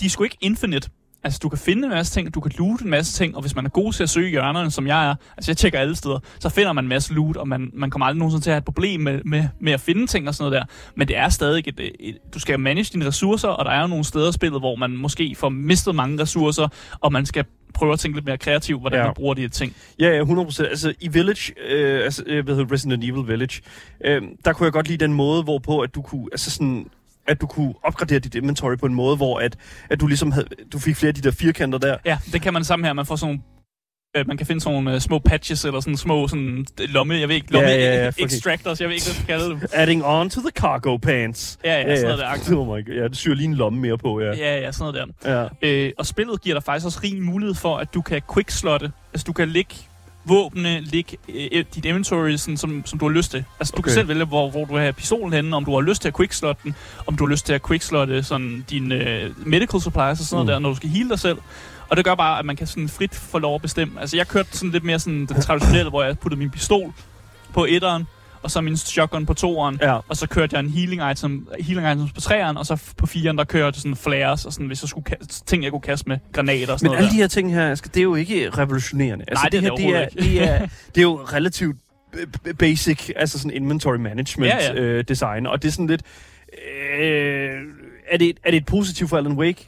[0.01, 0.89] de er sgu ikke infinite.
[1.27, 3.55] Altså, du kan finde en masse ting, du kan loot en masse ting, og hvis
[3.55, 6.19] man er god til at søge hjørnerne, som jeg er, altså jeg tjekker alle steder,
[6.39, 8.57] så finder man en masse loot, og man, man kommer aldrig nogensinde til at have
[8.57, 10.73] et problem med, med, med at finde ting og sådan noget der.
[10.95, 13.87] Men det er stadig et, et, du skal manage dine ressourcer, og der er jo
[13.87, 16.67] nogle steder i spillet, hvor man måske får mistet mange ressourcer,
[16.99, 19.01] og man skal prøve at tænke lidt mere kreativt, hvordan Ja.
[19.01, 19.07] ja.
[19.07, 19.75] man bruger de her ting.
[19.99, 20.63] Ja, ja, 100%.
[20.63, 23.61] Altså i Village, øh, altså, øh, hvad hedder Resident Evil Village,
[24.05, 26.87] øh, der kunne jeg godt lide den måde, hvorpå at du kunne, altså sådan,
[27.27, 29.55] at du kunne opgradere dit inventory på en måde, hvor at,
[29.89, 31.97] at du ligesom havde, du fik flere af de der firkanter der.
[32.05, 32.93] Ja, det kan man sammen her.
[32.93, 33.41] Man får sådan nogle
[34.17, 37.27] øh, man kan finde sådan nogle øh, små patches, eller sådan små sådan, lomme, jeg
[37.27, 39.49] ved ikke, lomme Ja, ja, ja, fucking- extractors, jeg ved ikke, hvad jeg skal kalde
[39.49, 39.69] dem.
[39.73, 41.59] Adding on to the cargo pants.
[41.63, 42.57] Ja, ja, sådan noget der.
[42.57, 42.95] Oh my God.
[42.95, 44.27] Ja, det syr lige en lomme mere på, ja.
[44.35, 45.47] Ja, ja, sådan noget der.
[45.61, 45.69] Ja.
[45.85, 48.91] Øh, og spillet giver dig faktisk også rig mulighed for, at du kan quickslotte.
[49.13, 49.75] Altså, du kan lægge
[50.27, 53.43] våbne, lægge øh, dit inventory, sådan, som, som du har lyst til.
[53.59, 53.81] Altså, du okay.
[53.81, 53.89] Okay.
[53.89, 56.07] kan selv vælge, hvor, hvor du vil have pistolen henne, om du har lyst til
[56.07, 56.75] at quickslotte den,
[57.07, 60.45] om du har lyst til at quickslotte sådan dine øh, medical supplies og sådan Mm.
[60.45, 61.37] noget der, når du skal heal dig selv.
[61.89, 64.01] Og det gør bare, at man kan sådan frit få lov at bestemme.
[64.01, 66.93] Altså, jeg kørte sådan lidt mere sådan det traditionelle, hvor jeg puttede min pistol
[67.53, 68.07] på etteren,
[68.47, 69.97] og så min shotgun på toeren, Ja.
[70.07, 73.37] og så kørte jeg en healing item, healing items på træeren, og så på firen,
[73.37, 76.17] der kørte sådan flares, og sådan, hvis jeg skulle kaste, ting, jeg kunne kaste med
[76.33, 77.13] granater og sådan Men noget alle der.
[77.13, 79.25] de her ting her, Asger, det er jo ikke revolutionerende.
[79.27, 81.77] Altså, Nej, det er det her, det er, det, er, det er jo relativt
[82.59, 84.79] basic, altså sådan inventory management Ja, ja.
[84.81, 86.01] Øh, design, og det er sådan lidt...
[86.99, 87.61] Øh,
[88.09, 89.65] er, det, er det et positivt for Alan Wake?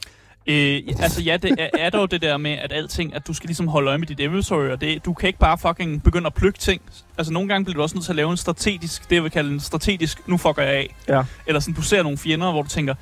[0.50, 3.46] Øh, altså ja, det er, er dog det der med, at alting, at du skal
[3.46, 6.34] ligesom holde øje med dit inventory, og det, du kan ikke bare fucking begynde at
[6.34, 6.82] plukke ting.
[7.18, 9.30] Altså nogle gange bliver du også nødt til at lave en strategisk, det jeg vil
[9.30, 10.94] kalde en strategisk, nu fucker jeg af.
[11.08, 11.22] Ja.
[11.46, 12.94] Eller sådan, du ser nogle fjender, hvor du tænker,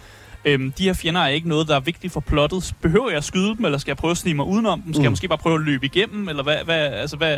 [0.44, 2.74] øhm, de her fjender er ikke noget, der er vigtigt for plottet.
[2.82, 4.92] Behøver jeg at skyde dem, eller skal jeg prøve at snige mig udenom dem?
[4.92, 5.02] Skal mm.
[5.02, 7.36] jeg måske bare prøve at løbe igennem, eller hvad, hvad, altså hvad,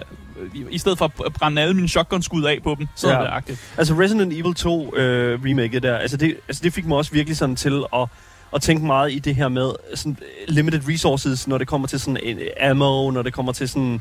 [0.54, 3.14] i- i stedet for at brænde alle mine shotgun-skud af på dem, så Ja.
[3.16, 3.58] er det agtigt.
[3.76, 7.36] Altså Resident Evil 2 øh, remake der, altså det, altså det fik mig også virkelig
[7.36, 8.08] sådan til at,
[8.54, 12.00] at tænke meget i det her med sådan øh, limited resources, når det kommer til
[12.00, 14.00] sådan en ammo, når det kommer til sådan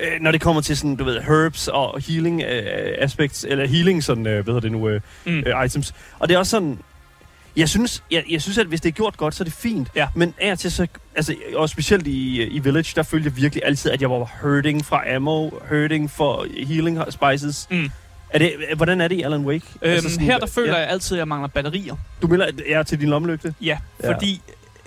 [0.00, 4.04] øh, når det kommer til sådan, du ved, herbs og healing øh, aspects, eller healing
[4.04, 5.32] sådan, øh, hvad hedder det nu, øh, Mm.
[5.32, 5.42] mm.
[5.46, 5.94] øh, items.
[6.18, 6.78] Og det er også sådan,
[7.56, 9.88] jeg synes, jeg, jeg synes, at hvis det er gjort godt, så er det fint.
[9.96, 10.06] Ja.
[10.14, 13.64] Men af og til så, altså, og specielt i, i Village, der følte jeg virkelig
[13.66, 17.66] altid, at jeg var hurting fra ammo, hurting for healing spices.
[17.70, 17.90] Mm.
[18.32, 19.64] Er det, hvordan er det i Alan Wake?
[19.82, 20.78] Øhm, Altså sådan- her der føler ja.
[20.80, 21.96] jeg altid, at jeg mangler batterier.
[22.22, 23.54] Du melder, er til din lommelygte?
[23.60, 24.14] Ja, Ja.
[24.14, 24.40] fordi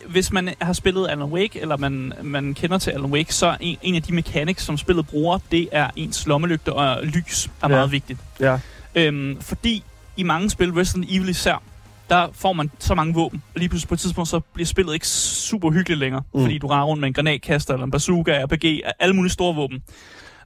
[0.07, 3.77] hvis man har spillet Alan Wake, eller man, man kender til Alan Wake, så en,
[3.81, 7.67] en af de mechanics, som spillet bruger, det er ens lommelygte og lys er Ja.
[7.67, 8.19] meget vigtigt.
[8.39, 8.59] Ja.
[8.95, 9.83] Øhm, fordi
[10.17, 11.61] i mange spil, Resident Evil især,
[12.09, 14.93] der får man så mange våben, og lige pludselig på et tidspunkt, så bliver spillet
[14.93, 16.41] ikke super hyggeligt længere, mm.
[16.41, 19.83] Fordi du render rundt med en granatkaster, eller en bazooka, RPG, alle mulige store våben.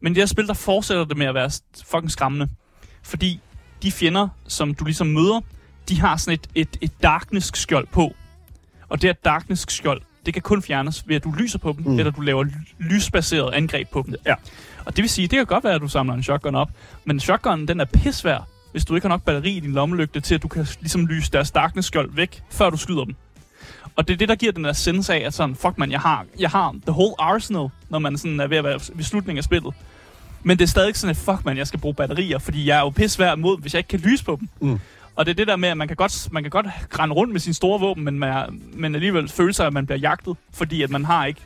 [0.02, 1.52] Men det her spil, der fortsætter det med at være
[1.92, 2.48] fucking skræmmende.
[3.08, 3.40] Fordi
[3.84, 5.42] de fjender, som du ligesom møder,
[5.90, 8.16] de har sådan et, et, et darkness skjold på.
[8.90, 11.86] Og det her darkness skjold, det kan kun fjernes ved, at du lyser på dem,
[11.86, 12.00] mm.
[12.00, 14.16] Eller du laver ly- lysbaseret angreb på dem.
[14.26, 14.36] Ja.
[14.86, 16.70] Og det vil sige, det kan godt være, at du samler en shotgun op,
[17.06, 20.36] men shotgunnen, den er pissvær, hvis du ikke har nok batteri i din lommelygte til,
[20.36, 23.16] at du kan ligesom lyse deres darkness skjold væk, før du skyder dem.
[23.96, 26.00] Og det er det, der giver den der sense af, at sådan, fuck man, jeg
[26.00, 29.38] har, jeg har the whole arsenal, når man sådan er ved at være ved slutningen
[29.38, 29.74] af spillet.
[30.48, 32.82] Men det er stadig sådan, at fuck man, jeg skal bruge batterier, fordi jeg er
[32.82, 34.70] jo pissvær mod, hvis jeg ikke kan lyse på dem.
[34.70, 34.80] Mm.
[35.18, 36.66] Og det er det der med, at man kan godt, man kan godt
[37.00, 39.86] rende rundt med sine store våben, men, man, er- men alligevel føle sig, at man
[39.86, 41.42] bliver jagtet, fordi at man har ikke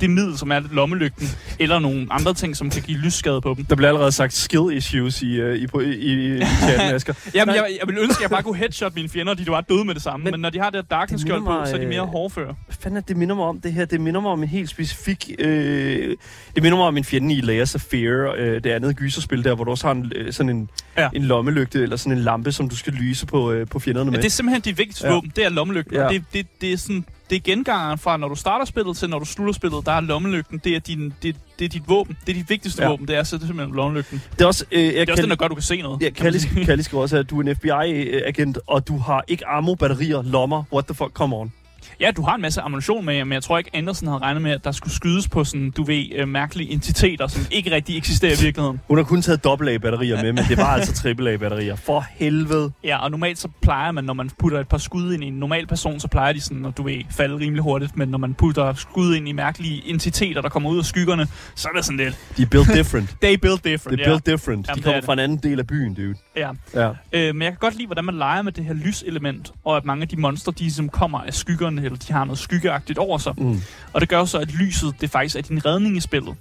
[0.00, 3.64] det middel, som er lommelygten, eller nogle andre ting, som kan give lysskade på dem.
[3.64, 7.14] Der bliver allerede sagt skill issues i, uh, i, i, i, i chatten, Asger.
[7.34, 9.84] Jamen, jeg, jeg ville ønske, at jeg bare kunne headshot mine fjender, de var døde
[9.84, 10.24] med det samme.
[10.24, 12.54] Men, Men når de har det darkness skjold på, så er de mere øh, hårdføre.
[12.66, 13.84] Hvad fanden er det, minder mig om det her?
[13.84, 15.30] Det minder mig om en helt specifik...
[15.38, 16.16] Øh,
[16.54, 19.54] det minder mig om en fjende i Layers of Fear, øh, det andet gyserspil der,
[19.54, 21.08] hvor du også har en, øh, sådan en, ja.
[21.14, 24.10] en lommelygte, eller sådan en lampe, som du skal lyse på, øh, på fjenderne Ja,
[24.10, 24.18] med.
[24.18, 25.14] det er simpelthen dit vigtigste Ja.
[25.14, 25.96] våben, det er lommelygten.
[25.96, 26.08] Ja.
[26.08, 29.18] Det, det, det, er sådan, det er gengangeren fra, når du starter spillet til når
[29.18, 32.16] du slutter spillet, der er lommelygten, det er, din, det, det er dit våben.
[32.26, 32.88] Det er dit vigtigste Ja.
[32.88, 34.22] våben, det er så det er simpelthen lommelygten.
[34.32, 34.64] det er også...
[34.72, 36.02] Øh, jeg Det er også den, der gør, at du kan se noget.
[36.02, 36.44] Ja, Kallis.
[36.66, 40.62] Kallis skriver også, at du er en FBI-agent, og du har ikke ammo, batterier, lommer.
[40.72, 41.52] What the fuck, come on.
[42.00, 44.50] Ja, du har en masse ammunition med, men jeg tror ikke, Andersen havde regnet med,
[44.50, 48.32] at der skulle skydes på sådan, du ved, øh, mærkelige entiteter, som ikke rigtig eksisterer
[48.32, 48.80] i virkeligheden.
[48.88, 51.76] Hun har kun taget AA-batterier med, men det var altså AAA-batterier.
[51.76, 52.72] For helvede.
[52.84, 55.32] Ja, og normalt så plejer man, når man putter et par skud ind i en
[55.32, 57.96] normal person, så plejer de sådan, at du ved, falde rimelig hurtigt.
[57.96, 61.68] Men når man putter skud ind i mærkelige entiteter, der kommer ud af skyggerne, så
[61.68, 63.16] er det sådan lidt, De er built different.
[63.22, 64.00] they build different.
[64.00, 64.68] Er built different.
[64.68, 66.14] Jamen, De kommer er fra en anden del af byen, dude.
[66.36, 66.50] Ja.
[66.74, 66.88] Ja.
[67.12, 69.84] Øh, men jeg kan godt lide, hvordan man leger med det her lyselement, og at
[69.84, 73.18] mange af de monster, de som kommer af skyggerne, eller de har noget skyggeagtigt over
[73.18, 73.34] sig.
[73.38, 73.60] Mm.
[73.92, 76.34] Og det gør så, at lyset, det faktisk er din redning i spillet.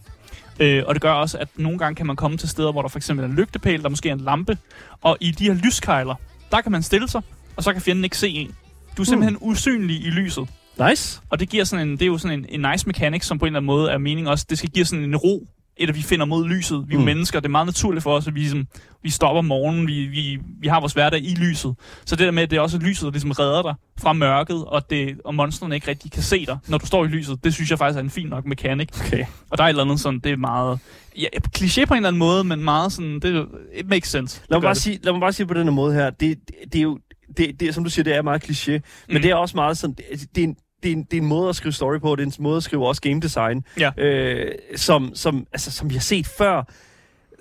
[0.59, 2.89] Øh, og det gør også, at nogle gange kan man komme til steder, hvor der
[2.89, 4.57] for eksempel er en lygtepæl, der måske er en lampe,
[5.01, 6.15] og i de her lyskejler,
[6.51, 7.21] der kan man stille sig,
[7.55, 8.55] og så kan fjenden ikke se en.
[8.97, 10.49] Du er simpelthen usynlig i lyset.
[10.89, 11.21] Nice.
[11.29, 13.45] Og det giver sådan en, det er jo sådan en, en nice mechanic, som på
[13.45, 14.45] en eller anden måde er mening også.
[14.49, 15.47] Det skal give sådan en ro,
[15.79, 16.83] at vi finder mod lyset.
[16.87, 17.05] Vi er Mm.
[17.05, 18.67] mennesker, det er meget naturligt for os, at vi, ligesom,
[19.03, 21.75] vi stopper morgenen, vi, vi, vi har vores hverdag i lyset.
[22.05, 24.65] Så det der med, at det er også lyset, der ligesom redder dig fra mørket,
[24.65, 27.53] og, det, og monstrene ikke rigtig kan se dig, når du står i lyset, det
[27.53, 28.89] synes jeg faktisk er en fin nok mekanik.
[29.01, 29.25] Okay.
[29.49, 30.79] Og der er et eller andet sådan, det er meget...
[31.17, 34.41] Ja, kliché på en eller anden måde, men meget sådan, det it makes sense.
[34.49, 34.81] Lad mig, bare det.
[34.81, 36.09] sige, lad mig bare sige på den måde her.
[36.09, 36.99] Det, det, det er jo,
[37.37, 38.71] det, det, som du siger, det er meget kliché.
[38.71, 39.21] Men Mm.
[39.21, 40.55] det er også meget sådan, det, det er en,
[40.87, 42.57] det er, en, det er en måde at skrive story på, det er en måde
[42.57, 43.91] at skrive også game design, Ja.
[43.97, 46.63] øh, som, som, altså, som vi har set før.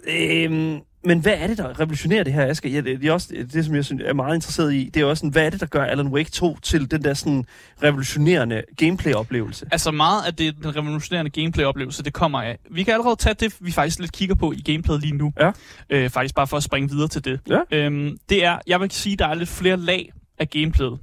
[0.09, 2.71] Øhm, men hvad er det, der revolutionerer det her, Asger?
[2.71, 4.91] Ja, det, det er også det, som jeg synes, er meget interesseret i.
[4.95, 7.15] Det er også sådan, hvad er det, der gør Alan Wake 2 til den der
[7.15, 7.45] sådan
[7.83, 9.67] revolutionerende gameplay-oplevelse?
[9.73, 12.59] Altså meget af det, den revolutionerende gameplay-oplevelse, det kommer af.
[12.71, 15.33] Vi kan allerede tage det, vi faktisk lidt kigger på i gameplayet lige nu.
[15.41, 15.51] Ja.
[15.91, 17.41] Øh, faktisk bare for at springe videre til det.
[17.49, 17.61] Ja.
[17.77, 20.99] Øhm, det er, jeg vil sige, der er lidt flere lag af gameplayet.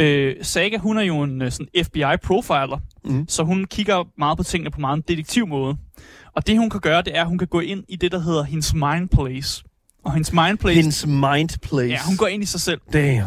[0.00, 3.28] Øh, Saga, hun er jo en øh, sådan FBI-profiler, Mhm.
[3.28, 5.76] så hun kigger meget på tingene på meget en detektivmåde.
[6.36, 8.18] Og det, hun kan gøre, det er, at hun kan gå ind i det, der
[8.20, 9.64] hedder hendes mind place.
[10.04, 11.88] Og hendes mind place, Hendes mind place.
[11.92, 12.80] ja, hun går ind i sig selv.
[12.92, 13.24] Damn.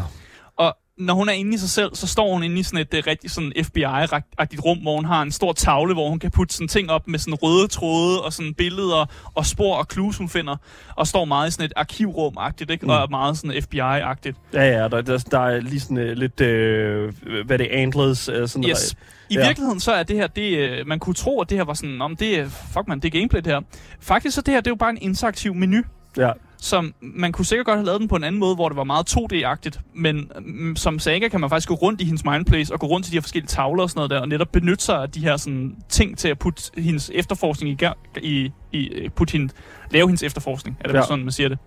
[0.98, 3.06] Når hun er inde i sig selv, så står hun inde i sådan et uh,
[3.06, 6.68] rigtig sådan FBI-agtigt rum, hvor hun har en stor tavle, hvor hun kan putte sådan
[6.68, 10.56] ting op med sådan røde tråde og sådan billeder og spor og clues, hun finder.
[10.96, 12.86] Og står meget i sådan et arkivrum-agtigt, ikke?
[12.86, 12.90] Mm.
[12.90, 14.36] Og er meget sådan FBI-agtigt.
[14.52, 17.12] Ja, ja, der, der, der er lige sådan uh, lidt, øh,
[17.46, 18.94] hvad er det, antlers, uh, sådan Yes.
[19.30, 19.46] I Ja.
[19.46, 22.02] virkeligheden så er det her, det, øh, man kunne tro, at det her var sådan,
[22.02, 23.60] om det er, fuck man, det er gameplay det her.
[24.00, 25.82] Faktisk så det her, det er jo bare en interaktiv menu,
[26.16, 26.30] Ja.
[26.64, 28.84] Som man kunne sikkert godt have lavet den på en anden måde, hvor det var
[28.84, 32.80] meget 2D-agtigt, men mm, som Saga kan man faktisk gå rundt i hendes mindplace og
[32.80, 35.02] gå rundt til de her forskellige tavler og sådan noget der, og netop benytte sig
[35.02, 39.10] af de her sådan, ting til at putte hendes efterforskning i, gang- i, i øh,
[39.10, 39.52] putte hende,
[39.90, 41.02] lave hendes efterforskning, er det Ja.
[41.02, 41.58] sådan, man siger det.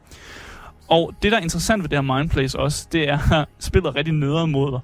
[0.88, 3.96] Og det, der er interessant ved det her mindplace også, det er, at spillet er
[3.96, 4.80] rigtig nederen mod dig.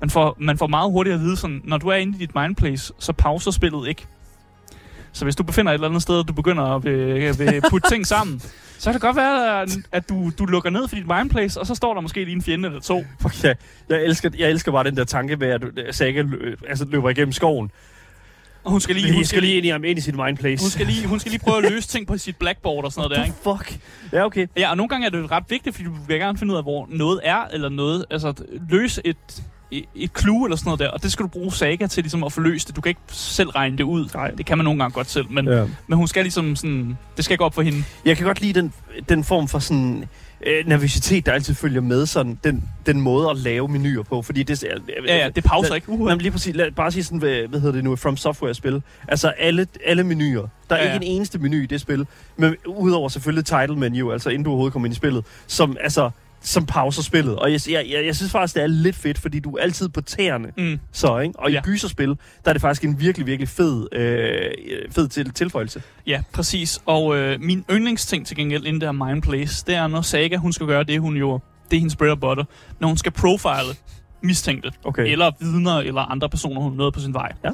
[0.00, 2.34] Man får, man får meget hurtigt at vide, sådan, når du er inde i dit
[2.34, 4.06] mindplace, så pauser spillet ikke.
[5.14, 6.84] Så hvis du befinder et eller andet sted, og du begynder at
[7.38, 8.40] vil putte ting sammen,
[8.78, 11.74] så kan det godt være, at- du, du lukker ned for dit mindplace, og så
[11.74, 13.04] står der måske lige en fjende eller to.
[13.22, 13.56] Fuck, jeg,
[13.88, 17.10] jeg, elsker, jeg elsker bare den der tanke med, at du- Saga lø, altså, løber
[17.10, 17.70] igennem skoven.
[18.64, 20.62] Og hun skal lige, Hun hun skal lige ind i, ind i sit mindplace.
[20.64, 23.08] hun skal lige, hun skal lige prøve at løse ting på sit blackboard og sådan
[23.10, 23.58] noget der, ikke?
[23.66, 23.78] Fuck.
[24.12, 24.46] Ja, okay.
[24.56, 26.64] Ja, og nogle gange er det ret vigtigt, fordi du vil gerne finde ud af,
[26.64, 28.32] hvor noget er, eller noget, altså
[28.70, 32.02] løse et, et, clue eller sådan noget der, og det skal du bruge Saga til
[32.02, 32.76] ligesom at få løst det.
[32.76, 34.08] Du kan ikke selv regne det ud.
[34.14, 34.30] Nej.
[34.30, 35.64] Det kan man nogle gange godt selv, men, Ja.
[35.86, 37.84] men hun skal ligesom sådan, det skal gå op for hende.
[38.04, 38.72] Jeg kan godt lide den,
[39.08, 40.04] den form for sådan
[40.46, 44.42] øh, nervøsitet, der altid følger med sådan den, den måde at lave menuer på, fordi
[44.42, 44.68] det er...
[45.06, 45.88] Ja, ja, det pauser lad- ikke.
[45.88, 48.82] Uh, Jamen lige præcis, lad, bare sige sådan, hvad, hvad hedder det nu, From Software-spil.
[49.08, 50.46] Altså alle, alle menuer.
[50.70, 53.76] Der er Ja, ja, ikke en eneste menu i det spil, men udover selvfølgelig title
[53.76, 56.10] menu, altså inden du overhovedet kommer ind i spillet, som altså
[56.46, 57.36] som pauser spillet.
[57.36, 59.88] Og jeg, jeg, jeg, jeg synes faktisk, det er lidt fedt, fordi du er altid
[59.88, 60.48] på tæerne.
[60.58, 60.78] mm.
[60.92, 61.38] Så, ikke?
[61.38, 61.60] Og i Ja.
[61.60, 64.50] gyserspil, der er det faktisk en virkelig, virkelig fed, øh,
[64.90, 65.82] fed til, tilføjelse.
[66.06, 66.80] Ja, præcis.
[66.86, 70.52] Og øh, min yndlingsting til gengæld inden det her Mindplace, det er, når Saga, hun
[70.52, 72.44] skal gøre det, hun jo, det er hendes bread and butter,
[72.80, 73.76] når hun skal profile
[74.22, 75.06] mistænkte, Okay.
[75.12, 77.32] eller vidner, eller andre personer, hun møder på sin vej.
[77.44, 77.50] Ja.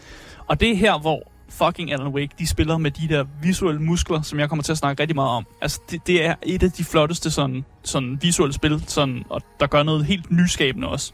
[0.47, 4.23] Og det er her, hvor fucking Alan Wake, de spiller med de der visuelle muskler,
[4.23, 5.47] som jeg kommer til at snakke rigtig meget om.
[5.63, 9.67] Altså, det, det er et af de flotteste sådan, sådan visuelle spil, sådan, og der
[9.67, 11.13] gør noget helt nyskabende også.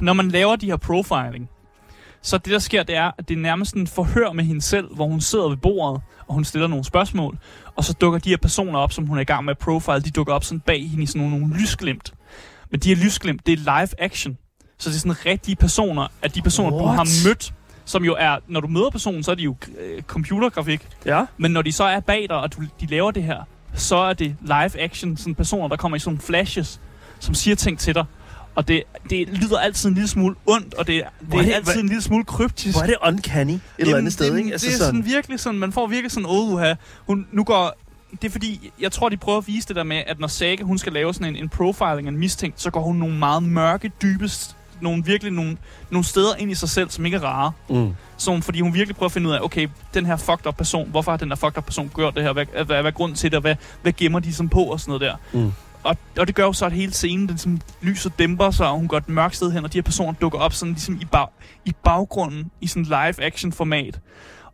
[0.00, 1.48] Når man laver de her profiling,
[2.22, 4.94] så det, der sker, det er, at det er nærmest en forhør med hende selv,
[4.94, 7.38] hvor hun sidder ved bordet, og hun stiller nogle spørgsmål,
[7.76, 10.00] og så dukker de her personer op, som hun er i gang med at profile,
[10.00, 12.14] de dukker op sådan bag hende i sådan nogle, nogle lysglimt.
[12.70, 14.38] Men de her lysglimt, det er live action.
[14.78, 16.94] Så det er sådan rigtige personer, at de personer, du What?
[16.94, 17.54] har mødt,
[17.92, 20.88] som jo er, når du møder personen, så er de jo øh, computergrafik.
[21.06, 21.24] Ja.
[21.38, 23.40] Men når de så er bag dig, og du, de laver det her,
[23.74, 26.80] så er det live action, sådan personer, der kommer i sådan nogle flashes,
[27.20, 28.04] som siger ting til dig.
[28.54, 31.52] Og det, det lyder altid en lille smule ondt, og det, det er er det-
[31.54, 32.76] altid hvad- en lille smule kryptisk.
[32.76, 34.52] Hvor er det uncanny et eller andet sted, det, ikke?
[34.52, 36.62] Altså det er sådan virkelig sådan, man får virkelig sådan, åh, uh,
[37.06, 37.72] hun, nu går,
[38.22, 40.62] det er fordi, jeg tror, de prøver at vise det der med, at når Saga,
[40.62, 43.92] hun skal lave sådan en, en profiling en mistænkt, så går hun nogle meget mørke,
[44.02, 45.56] dybest, nogle virkelig nogle,
[45.90, 47.52] nogle steder ind i sig selv, som ikke er rare.
[47.68, 47.94] Mm.
[48.28, 50.90] Hun, fordi hun virkelig prøver at finde ud af, okay, den her fucked up person,
[50.90, 52.32] hvorfor har den her fucked up person gjort det her?
[52.32, 54.90] Hvad, hvad, hvad er grunden til det, hvad, hvad gemmer de som på og sådan
[54.90, 55.40] noget der?
[55.40, 55.52] Mm.
[55.84, 58.78] Og, og det gør jo så, at hele scenen, den som lyset dæmper sig, og
[58.78, 61.04] hun går et mørkt sted hen, og de her personer dukker op sådan ligesom i,
[61.04, 61.26] bag,
[61.64, 64.00] i baggrunden, i sådan live action format.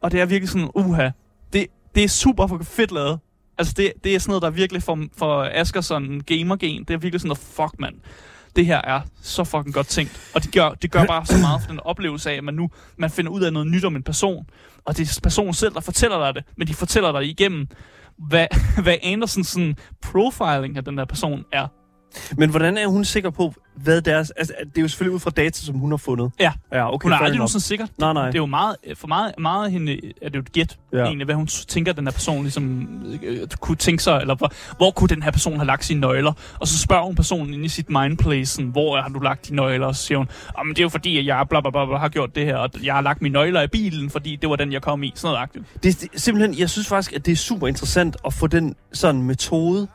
[0.00, 1.10] Og det er virkelig sådan, uha,
[1.52, 3.18] det, det er super fedt lavet.
[3.58, 6.98] Altså det, det er sådan noget, der virkelig for, for Asger sådan gamergen, det er
[6.98, 7.94] virkelig sådan noget, fuck mand.
[8.58, 10.30] Det her er så fucking godt tænkt.
[10.34, 12.70] Og det gør, det gør bare så meget for den oplevelse af, at man nu
[12.96, 14.46] man finder ud af noget nyt om en person.
[14.84, 17.66] Og det er personen selv, der fortæller dig det, men de fortæller dig igennem,
[18.28, 18.46] hvad,
[18.84, 21.66] hvad Andersens sådan, profiling af den der person er.
[22.36, 24.30] Men hvordan er hun sikker på, hvad deres...
[24.30, 26.32] Altså, det er jo selvfølgelig ud fra data, som hun har fundet.
[26.40, 26.52] Ja.
[26.72, 27.38] Ja, okay, Hun er aldrig enough.
[27.38, 27.86] nogensinde sikker.
[27.98, 28.26] Nej, nej.
[28.26, 30.98] Det er jo meget, for meget, meget af hende, er det jo et gæt, Ja.
[30.98, 32.88] egentlig, hvad hun tænker, den her person ligesom,
[33.22, 36.32] øh, kunne tænke sig, eller hvor, hvor kunne den her person have lagt sine nøgler?
[36.60, 39.56] Og så spørger hun personen inde i sit mindplace, sådan, hvor har du lagt dine
[39.56, 39.86] nøgler?
[39.86, 41.96] Og så siger hun, "Jamen, det er jo fordi, at jeg bla, bla, bla, bla,
[41.96, 44.56] har gjort det her, og jeg har lagt mine nøgler i bilen, fordi det var
[44.56, 45.12] den, jeg kom i.
[45.14, 45.64] Sådan noget agtigt.
[45.82, 49.22] Det, det, simpelthen, jeg synes faktisk, at det er super interessant at få den sådan
[49.22, 49.88] metode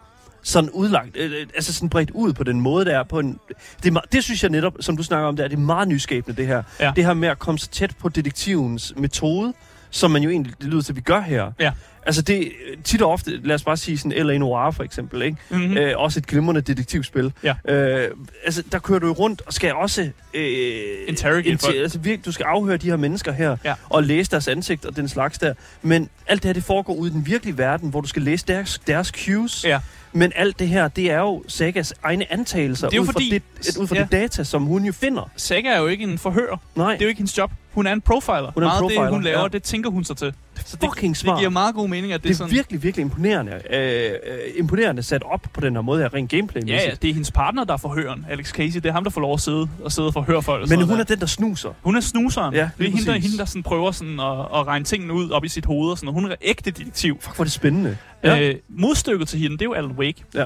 [0.44, 3.40] sådan udlagt, øh, øh, altså sådan bredt ud på den måde, der er på en...
[3.84, 6.38] Det, er, det synes jeg netop, som du snakker om, der, det er meget nyskabende,
[6.38, 6.64] det her.
[6.80, 6.92] Ja.
[6.96, 9.54] Det her med at komme så tæt på detektivens metode,
[9.90, 11.52] som man jo egentlig, det lyder til, at vi gør her.
[11.60, 11.72] Ja.
[12.06, 14.38] Altså det, øh, tit og ofte, lad os bare sige sådan L.A.
[14.38, 15.38] Noir for eksempel, ikke?
[15.50, 15.68] Mm-hmm.
[15.68, 15.78] Mm.
[15.78, 17.34] Øh, også et glimrende detektivspil.
[17.44, 17.56] Ja.
[17.68, 18.12] Øh,
[18.46, 20.10] altså, der kører du jo rundt og skal også...
[20.34, 20.74] Øh,
[21.08, 21.76] Interrogate folk.
[21.76, 23.74] altså, virkelig, du skal afhøre de her mennesker her, Ja.
[23.90, 25.54] og læse deres ansigt og den slags der.
[25.82, 28.46] Men alt det her, det foregår ude i den virkelige verden, hvor du skal læse
[28.48, 29.64] deres, deres cues.
[29.66, 29.80] Ja.
[30.14, 33.38] Men alt det her, det er jo Sagas egne antagelser, Det er ud, fordi- fra
[33.64, 34.02] det, ud fra ja.
[34.02, 35.30] det data, som hun jo finder.
[35.36, 36.60] Saga er jo ikke en forhør.
[36.76, 37.52] Nej, Det er jo ikke hendes job.
[37.74, 38.52] Hun er en profiler.
[38.54, 39.48] Hun er en Meget af det, profiler, hun laver, ja.
[39.48, 40.34] det tænker hun sig til.
[40.66, 41.40] Så det, fucking det smart.
[41.40, 42.52] giver meget god mening, at det, det er er sådan...
[42.52, 43.52] virkelig, virkelig imponerende.
[43.70, 47.10] Øh, øh, imponerende sat op på den her måde her, rent gameplay Ja, ja, det
[47.10, 48.76] er hendes partner, der er forhøren, Alex Casey.
[48.80, 50.62] Det er ham, der får lov at sidde og sidde og forhøre folk.
[50.64, 51.70] og Men hun er noget den, der snuser.
[51.70, 51.76] der.
[51.82, 52.54] hun er snuseren.
[52.54, 53.26] Ja, det er lige hende, der, præcis.
[53.32, 55.92] hende, der sådan prøver sådan at, at regne tingene ud op i sit hoved.
[55.92, 56.22] Og sådan, noget.
[56.22, 57.18] hun er ægte detektiv.
[57.22, 57.98] Fuck, hvor er det spændende.
[58.24, 58.50] Ja.
[58.50, 60.24] Øh, modstykket til hende, det er jo Alan Wake.
[60.34, 60.46] Ja.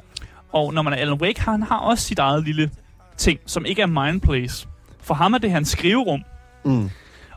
[0.53, 2.71] Og når man er Alan Wake, han har også sit eget lille
[3.17, 4.67] ting, som ikke er Mindplace.
[5.01, 6.23] For ham er det hans skriverum.
[6.65, 6.89] Mm.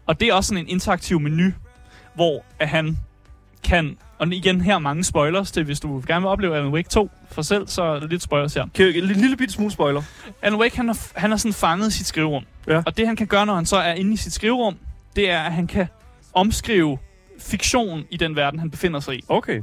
[0.06, 1.52] Og det er også sådan en interaktiv menu,
[2.14, 2.98] hvor at han
[3.64, 3.96] kan...
[4.18, 7.42] Og igen her mange spoilers til, hvis du gerne vil opleve Alan Wake 2 for
[7.42, 8.66] selv, så er lidt spoilers her.
[8.74, 10.02] Kan en lille bitte smule spoiler.
[10.42, 12.44] Alan Wake, han har, han har sådan fanget sit skriverum.
[12.66, 12.82] Ja.
[12.86, 14.76] Og det han kan gøre, når han så er inde i sit skriverum,
[15.16, 15.86] det er, at han kan
[16.32, 16.98] omskrive
[17.40, 19.24] fiktion i den verden, han befinder sig i.
[19.28, 19.62] Okay.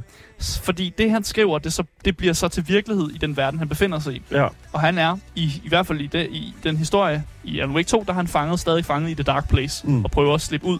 [0.62, 3.68] Fordi det, han skriver, det, så, det bliver så til virkelighed i den verden, han
[3.68, 4.22] befinder sig i.
[4.30, 4.48] Ja.
[4.72, 7.86] Og han er, i, i hvert fald i, det, i den historie, i Alan Wake
[7.88, 10.04] 2, der er han fanget, stadig fanget i The Dark Place, Mm.
[10.04, 10.78] og prøver at slippe ud.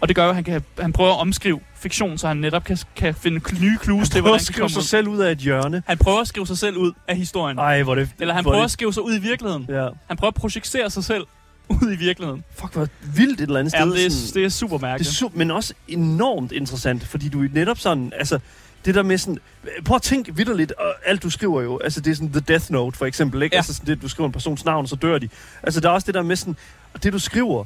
[0.00, 2.78] Og det gør, at han, kan, han prøver at omskrive fiktion, så han netop kan,
[2.96, 4.82] kan finde nye clues til, hvordan at han kan skrive sig ud.
[4.84, 5.82] selv ud af et hjørne.
[5.86, 7.58] Han prøver at skrive sig selv ud af historien.
[7.58, 8.08] Ej, hvor det...
[8.20, 9.66] Eller han er prøver at det, skrive sig ud i virkeligheden.
[9.68, 9.88] Ja.
[10.06, 11.24] Han prøver at projicere sig selv
[11.82, 12.44] ud i virkeligheden.
[12.54, 13.92] Fuck, hvor vildt et eller andet Ja, sted.
[13.92, 15.08] det, er, sådan- det er super Det mærkeligt.
[15.10, 18.38] er super, men også enormt interessant, fordi du er netop sådan, altså,
[18.84, 19.38] det der med sådan,
[19.84, 22.70] prøv at tænke vidderligt, og alt du skriver jo, altså det er sådan The Death
[22.72, 23.54] Note for eksempel, ikke?
[23.54, 23.58] Ja.
[23.58, 25.28] Altså sådan det, du skriver en persons navn, så dør de.
[25.62, 26.56] Altså der er også det der med sådan,
[27.02, 27.64] det du skriver,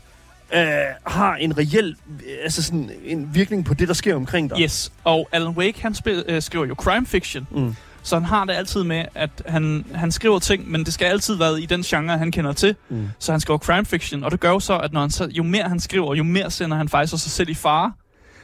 [0.55, 0.61] øh,
[1.07, 1.97] har en reel,
[2.43, 4.61] altså sådan en virkning på det, der sker omkring dig.
[4.61, 7.77] Yes, og Alan Wake, han spil, øh, skriver jo crime fiction, Mm.
[8.03, 11.35] Så han har det altid med, at han, han skriver ting, men det skal altid
[11.35, 12.77] være i den genre, han kender til.
[12.89, 13.09] Mm.
[13.19, 15.43] Så han skriver crime fiction, og det gør jo så, at når han så, jo
[15.43, 17.93] mere han skriver, jo mere sender han faktisk også sig selv i fare.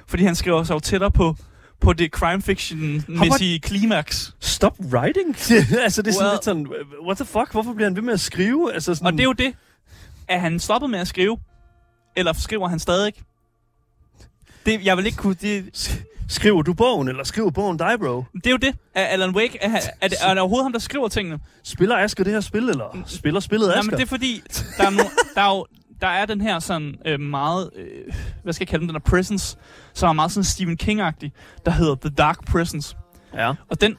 [0.06, 1.36] Fordi han skriver sig jo tættere på,
[1.80, 4.34] på det crime fiction-mæssige klimaks.
[4.40, 5.36] Stop writing?
[5.84, 6.66] altså det er sådan Well- lidt sådan,
[7.06, 8.72] what the fuck, hvorfor bliver han ved med at skrive?
[8.74, 9.54] Altså sådan, Og det er jo det.
[10.28, 11.38] Er han stoppet med at skrive?
[12.16, 13.12] Eller skriver han stadig?
[14.66, 15.34] Det, jeg vil ikke kunne...
[15.34, 15.64] Det,
[16.28, 18.24] Skriver du bogen, eller skriver bogen dig, bro?
[18.34, 18.74] det er jo det.
[18.94, 19.58] Er Alan Wake...
[19.60, 21.38] Er, er, det, er det overhovedet ham, der skriver tingene?
[21.62, 23.90] Spiller Asger det her spil, eller spiller spillet Nej, Asger?
[23.90, 24.42] men det er fordi,
[24.78, 25.02] der er, no,
[25.34, 25.66] der er jo
[26.00, 29.10] der er den her sådan øh, meget, øh, hvad skal jeg kalde den, den her
[29.10, 29.56] presence,
[29.94, 31.30] som er meget sådan Stephen King-agtig,
[31.64, 32.96] der hedder The Dark Presence.
[33.34, 33.52] Ja.
[33.70, 33.96] Og den,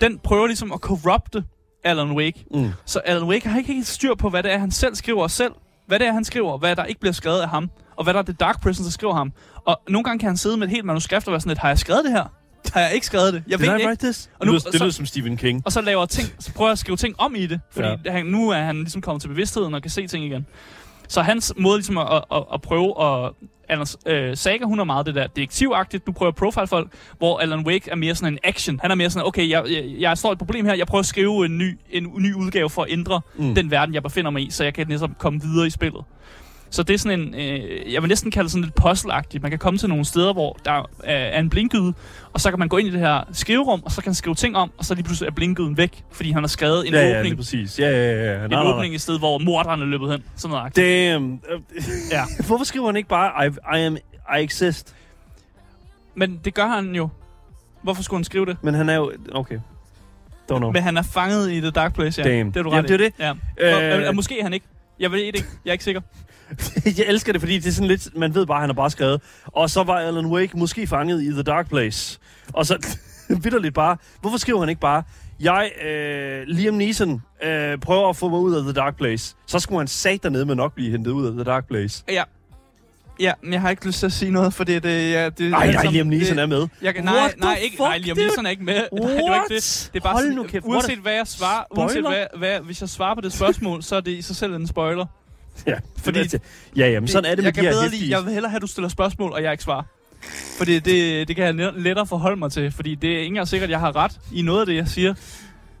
[0.00, 1.44] den prøver ligesom at corrupte
[1.84, 2.44] Alan Wake.
[2.54, 2.70] Mm.
[2.84, 5.52] Så Alan Wake har ikke helt styr på, hvad det er, han selv skriver selv.
[5.86, 7.70] Hvad det er, han skriver, hvad der ikke bliver skrevet af ham.
[7.96, 9.32] Og hvad der er The Dark Presence, der skriver ham.
[9.64, 11.68] Og nogle gange kan han sidde med et helt manuskript og være sådan lidt, har
[11.68, 12.24] jeg skrevet det her?
[12.72, 13.42] Har jeg ikke skrevet det?
[13.48, 13.88] Jeg Did ved I ikke.
[13.88, 14.30] write this?
[14.38, 15.62] Og nu- det, lyder, det lyder som Stephen King.
[15.64, 17.60] Og så laver ting, så prøver jeg at skrive ting om i det.
[17.70, 18.12] Fordi Ja.
[18.12, 20.46] han, nu er han ligesom kommet til bevidstheden og kan se ting igen.
[21.08, 23.30] Så hans måde ligesom at, at, at, at prøve at...
[23.68, 26.06] Anders, øh, Saga, hun er meget det der detektivagtigt.
[26.06, 28.80] Du prøver at profile folk, hvor Alan Wake er mere sådan en action.
[28.82, 30.74] Han er mere sådan, okay, jeg, jeg, jeg står et problem her.
[30.74, 33.44] Jeg prøver at skrive en ny, en ny udgave for at ændre Mm.
[33.44, 33.54] mm.
[33.54, 36.04] den verden, jeg befinder mig i, så jeg kan næsten komme videre i spillet.
[36.72, 39.42] Så det er sådan en, øh, jeg vil næsten kalde det sådan lidt puzzle-agtigt.
[39.42, 41.94] Man kan komme til nogle steder, hvor der er en blinkgyde,
[42.32, 44.34] og så kan man gå ind i det her skriverum, og så kan han skrive
[44.34, 47.00] ting om, og så lige pludselig er blinkgyden væk, fordi han har skrevet en ja,
[47.00, 47.78] ja, lige åbning, præcis.
[47.78, 48.24] Ja, ja, ja.
[48.24, 48.44] ja.
[48.44, 50.24] en Nej, nej, åbning i stedet, hvor morderen er løbet hen.
[50.36, 50.76] Sådan noget.
[50.76, 51.40] Damn.
[52.10, 52.24] Ja.
[52.46, 53.96] Hvorfor skriver han ikke bare, I, I am,
[54.38, 54.94] I exist?
[56.14, 57.08] Men det gør han jo.
[57.82, 58.56] Hvorfor skulle han skrive det?
[58.62, 59.12] Men han er jo...
[59.32, 59.58] Okay.
[60.52, 60.72] Don't know.
[60.72, 62.28] Men han er fanget i The Dark Place, ja.
[62.28, 62.52] Damn.
[62.52, 63.36] Det er du Jamen, ret det er det.
[63.58, 63.80] Ja.
[63.80, 63.92] Øh.
[63.92, 64.66] Og, og, og, måske er han ikke.
[65.00, 65.48] Jeg ved det ikke.
[65.64, 66.00] Jeg er ikke sikker.
[66.98, 68.18] jeg elsker det, fordi det er sådan lidt...
[68.18, 69.20] Man ved bare, han har bare skrevet.
[69.46, 72.18] Og så var Alan Wake måske fanget i The Dark Place.
[72.52, 72.96] Og så
[73.42, 73.96] vidderligt bare...
[74.20, 75.02] Hvorfor skriver han ikke bare...
[75.40, 79.34] Jeg, øh, Liam Neeson, øh, prøver at få mig ud af The Dark Place.
[79.46, 82.04] Så skulle han sat dernede med nok blive hentet ud af The Dark Place.
[82.08, 82.22] Ja.
[83.20, 85.52] Ja, men jeg har ikke lyst til at sige noget, for det, det, ja, det
[85.52, 86.68] Ej, alt nej, sammen- Liam Neeson det, er med.
[86.82, 88.16] Jeg, nej, What nej, ikke, nej, Liam?
[88.16, 88.74] Neeson er ikke med.
[88.92, 89.90] Nej, det var ikke det.
[89.92, 92.60] Det er bare Hold sådan, nu kæft, what uanset hvad jeg svarer, uanset hvad, hvad,
[92.60, 95.06] hvis jeg svarer på det spørgsmål, så er det i sig selv en spoiler.
[95.66, 96.36] Ja, Fordi- fordi,
[96.76, 98.56] ja, ja, men sådan er det med jeg de her lide, jeg vil hellere have,
[98.56, 99.82] at du stiller spørgsmål, og jeg ikke svarer.
[100.58, 103.48] Fordi det, det kan jeg let- lettere forholde mig til, fordi det er ikke engang
[103.48, 105.14] sikkert, at jeg har ret i noget af det, jeg siger.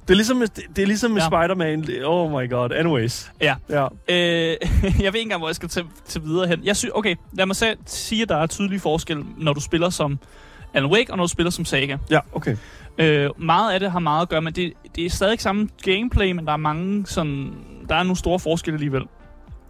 [0.08, 1.26] Det er ligesom med, det, det er ligesom med Ja.
[1.26, 1.88] Spider-Man.
[2.04, 2.70] Oh my god.
[2.72, 3.32] Anyways.
[3.40, 3.54] Ja.
[3.70, 3.84] Ja.
[3.84, 6.60] Øh, jeg ved ikke engang, hvor jeg skal til, til videre hen.
[6.64, 9.90] Jeg sy- okay, lad mig se- sige, at der er tydelig forskel, når du spiller
[9.90, 10.18] som
[10.74, 11.96] Alan Wake, og når du spiller som Saga.
[12.10, 12.56] Ja, okay.
[12.98, 16.30] Øh, meget af det har meget at gøre med, det, det er stadig samme gameplay,
[16.32, 17.52] men der er mange sådan,
[17.88, 19.02] der er nogle store forskelle alligevel.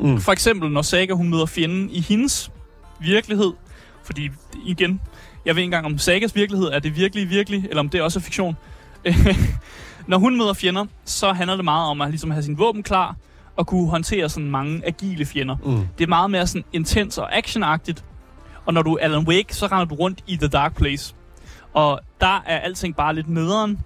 [0.00, 0.20] Mm.
[0.20, 2.50] For eksempel, når Saga hun møder fjenden i hendes
[3.00, 3.52] virkelighed,
[4.04, 4.30] fordi
[4.66, 5.00] igen,
[5.44, 8.18] jeg ved ikke engang om Sagas virkelighed er det virkelig virkelig, eller om det også
[8.18, 8.56] er fiktion.
[10.06, 13.16] når hun møder fjender, så handler det meget om at ligesom have sin våben klar,
[13.56, 15.56] og kunne håndtere sådan mange agile fjender.
[15.64, 15.88] Mm.
[15.98, 18.04] Det er meget mere sådan intens og actionagtigt.
[18.66, 21.14] Og når du er Alan Wake, så render du rundt i The Dark Place.
[21.74, 23.78] Og der er alting bare lidt nederen.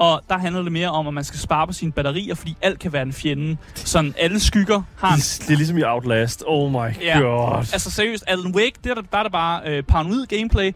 [0.00, 2.78] Og der handler det mere om, at man skal spare på sine batterier, fordi alt
[2.78, 3.56] kan være en fjende.
[3.74, 6.44] Sådan alle skygger har en Det, er ligesom i Outlast.
[6.46, 7.18] Oh my Ja.
[7.18, 7.56] god.
[7.58, 10.72] Altså seriøst, Alan Wake, der, er der, er det bare øh, paranoid gameplay.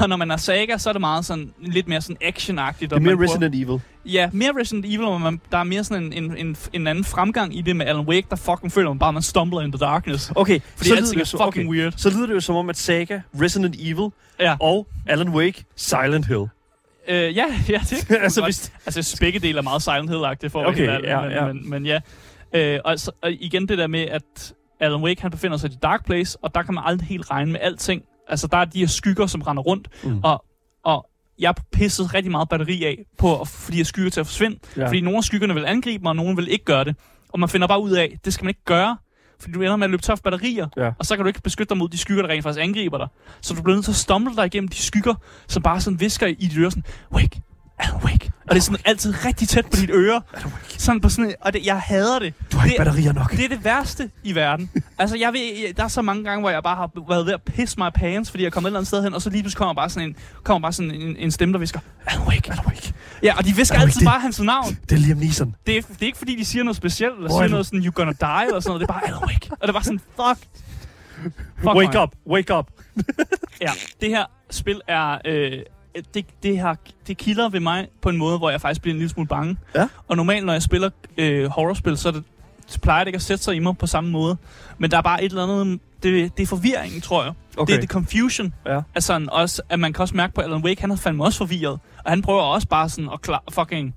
[0.00, 2.90] Og når man er Saga, så er det meget sådan, lidt mere sådan action-agtigt.
[2.90, 3.80] Det er mere Resident Evil.
[4.04, 7.04] Ja, mere Resident Evil, hvor man, der er mere sådan en, en, en, en anden
[7.04, 9.72] fremgang i det med Alan Wake, der fucking føler man bare, at man stumbler in
[9.72, 10.32] the darkness.
[10.34, 11.78] Okay, Fordi så, lyder er det, så, fucking okay.
[11.78, 11.92] weird.
[11.96, 14.08] så lyder det jo som om, at Saga, Resident Evil
[14.40, 16.44] Ja, og Alan Wake, Silent Hill.
[17.08, 20.48] Øh, ja, ja det altså, altså, hvis, altså, jeg begge dele er meget Silent Hill-agtige
[20.48, 21.46] for at Okay, helt ærlig, ja, men, ja.
[21.46, 22.00] Men, men ja.
[22.54, 25.70] Øh, og, så, og igen det der med, at Alan Wake han befinder sig i
[25.70, 28.02] The Dark Place, og der kan man aldrig helt regne med alting.
[28.28, 30.20] Altså der er de her skygger, som render rundt, Mm.
[30.24, 30.44] og,
[30.84, 34.58] og jeg pisset rigtig meget batteri af på at de her skygger til at forsvinde.
[34.76, 34.80] Ja.
[34.80, 34.88] Ja.
[34.88, 36.96] Fordi nogle af skyggerne vil angribe mig, og nogle vil ikke gøre det.
[37.32, 38.96] Og man finder bare ud af, det skal man ikke gøre,
[39.42, 40.90] fordi du ender med at løbe tør for batterier, Ja.
[40.98, 43.08] og så kan du ikke beskytte dig mod de skygger, der rent faktisk angriber dig.
[43.40, 45.14] Så du bliver nødt til at stumble dig igennem de skygger,
[45.48, 47.40] som bare sådan visker i dit øre sådan, wake,
[47.82, 48.30] Alan Wake.
[48.48, 50.22] Og det er sådan altid rigtig tæt på dit øre.
[50.78, 52.34] Sådan på sådan, og det, jeg hader det.
[52.52, 53.30] du har ikke det, batterier nok.
[53.30, 54.70] det er det værste i verden.
[54.98, 57.42] altså, jeg ved, der er så mange gange, hvor jeg bare har været ved at
[57.42, 59.42] pisse my pants, fordi jeg er kommet et eller andet sted hen, og så lige
[59.42, 62.52] pludselig kommer bare sådan en, kommer bare sådan en, en stemme, der visker, Alan Wake,
[62.52, 62.92] Alan Wake.
[63.22, 64.78] Ja, og de visker altid det- bare hans navn.
[64.88, 65.54] Det er Liam Neeson.
[65.66, 67.66] Det er, det er ikke fordi, de siger noget specielt, eller Hvor er siger noget
[67.66, 68.80] sådan, you're gonna die, eller sådan noget.
[68.80, 69.50] Det er bare Alan Wake.
[69.60, 70.48] Og det bare sådan, fuck.
[71.58, 72.02] fuck Wake mig.
[72.02, 72.66] up, wake up.
[73.60, 73.70] Ja,
[74.00, 75.18] det her spil er...
[75.26, 75.58] Øh,
[76.14, 76.74] det, det, her,
[77.06, 79.56] det kilder ved mig på en måde, hvor jeg faktisk bliver en lille smule bange.
[79.74, 79.88] Ja.
[80.08, 82.24] Og normalt, når jeg spiller øh, horrorspil, så, det,
[82.66, 84.36] så plejer det ikke at sætte sig i mig på samme måde.
[84.78, 85.80] Men der er bare et eller andet...
[86.02, 87.32] Det, det er forvirringen, tror jeg.
[87.56, 87.72] Okay.
[87.72, 88.54] Det er det confusion.
[88.66, 88.80] Ja.
[88.94, 91.80] Altså, også, at man kan også mærke på Alan Wake, han er fandme også forvirret.
[92.04, 93.94] Og han prøver også bare sådan at klar, fucking...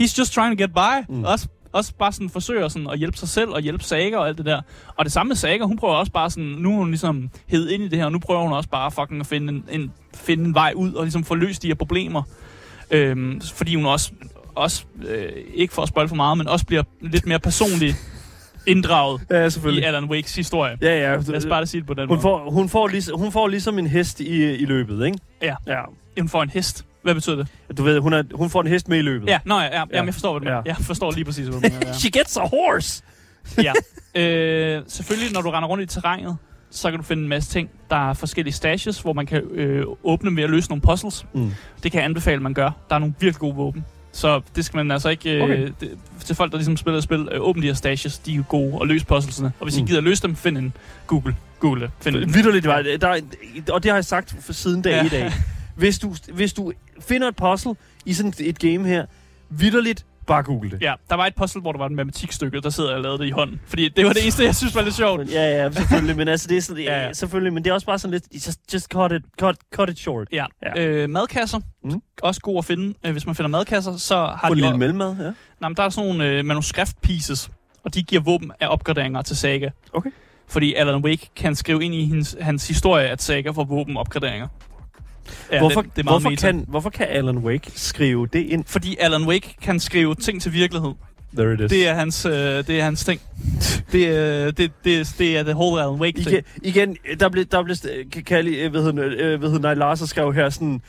[0.00, 1.12] He's just trying to get by.
[1.12, 1.24] Mm.
[1.24, 4.38] Også, også bare sådan forsøger sådan at hjælpe sig selv og hjælpe Saga og alt
[4.38, 4.60] det der.
[4.96, 6.48] Og det samme med Saga, hun prøver også bare sådan...
[6.48, 8.90] Nu er hun ligesom hed ind i det her, og nu prøver hun også bare
[8.90, 11.74] fucking at finde en, en, finde en vej ud og ligesom få løst de her
[11.74, 12.22] problemer.
[12.90, 14.12] Øhm, fordi hun også,
[14.54, 17.96] også øh, ikke for at spoil for meget, men også bliver lidt mere personligt
[18.66, 19.80] inddraget Ja, i.
[19.82, 20.78] Alan Wakes historie.
[20.82, 21.16] Ja, ja.
[21.16, 22.22] Lad os bare sige det på den Hun måde.
[22.22, 25.18] får, hun, får ligesom, hun får ligesom en hest i, i løbet, ikke?
[25.42, 25.54] Ja.
[25.66, 25.80] ja.
[26.18, 26.84] Hun får en hest.
[27.02, 27.78] Hvad betyder det?
[27.78, 29.28] Du ved, hun, er, hun får en hest med i løbet.
[29.28, 30.04] Ja, nå ja, ja, ja.
[30.04, 30.62] jeg forstår, hvad du Ja.
[30.66, 31.86] Jeg forstår lige præcis, hvad du mener.
[31.86, 31.92] Ja.
[31.92, 33.02] She gets a horse!
[33.62, 33.72] ja.
[34.20, 36.36] Øh, selvfølgelig, når du render rundt i terrænet,
[36.72, 37.70] så kan du finde en masse ting.
[37.90, 41.26] Der er forskellige stashes, hvor man kan øh, åbne ved at løse nogle puzzles.
[41.32, 41.50] Mm.
[41.82, 42.70] Det kan jeg anbefale, man gør.
[42.88, 43.84] Der er nogle virkelig gode våben.
[44.12, 45.30] Så det skal man altså ikke...
[45.36, 45.70] Øh, Okay.
[45.80, 48.18] det, til folk, der ligesom spiller et spil, øh, åbn de her stashes.
[48.18, 49.52] De er gode og løse puzzlesene.
[49.60, 49.84] Og hvis Mm.
[49.84, 50.72] I gider løse dem, find en
[51.06, 51.36] Google.
[51.60, 51.90] Google.
[52.00, 52.34] Find en.
[52.34, 53.00] Vitterligt, var det.
[53.00, 53.20] Der, er-
[53.72, 55.04] og det har jeg sagt for siden dag Ja.
[55.04, 55.32] i dag.
[55.76, 59.06] Hvis du, hvis du finder et puzzle i sådan et game her,
[59.50, 60.82] vitterligt, bare google det.
[60.82, 63.18] Ja, der var et puzzle, hvor der var et matematikstykke, der sidder jeg og lavede
[63.18, 63.60] det i hånden.
[63.66, 65.30] Fordi det var det eneste, jeg synes var lidt sjovt.
[65.32, 67.86] Ja, ja, selvfølgelig, men altså, det er sådan, ja, Ja, selvfølgelig, men det er også
[67.86, 70.28] bare sådan lidt, just, just cut, it, cut, cut it short.
[70.32, 70.44] Ja.
[70.76, 70.82] Ja.
[70.84, 71.60] Øh, madkasser.
[71.84, 72.02] Mm.
[72.22, 72.94] Også god at finde.
[73.06, 74.54] Øh, hvis man finder madkasser, så har Få en de...
[74.54, 75.32] lille også- mellemmad, ja.
[75.60, 77.50] Nej, men der er sådan nogle øh, manuskript-pieces,
[77.84, 79.70] og de giver våben af opgraderinger til Saga.
[79.92, 80.10] Okay.
[80.48, 84.48] Fordi Alan Wake kan skrive ind i hans, hans historie, at Saga får våbenopgraderinger.
[85.52, 86.46] Ja, hvorfor, det, det er hvorfor, meta.
[86.46, 88.64] kan, hvorfor kan Alan Wake skrive det ind?
[88.66, 90.92] Fordi Alan Wake kan skrive ting til virkelighed.
[91.36, 91.70] There it is.
[91.70, 93.20] Det er hans, øh, det er hans ting.
[93.92, 96.20] det, øh, det, det, det er det whole Alan Wake.
[96.20, 97.76] Igen, igen der blev, der blev
[98.26, 100.80] Kali, øh, hvad hedder, øh, hvad hedder det, Lars skrev her sådan,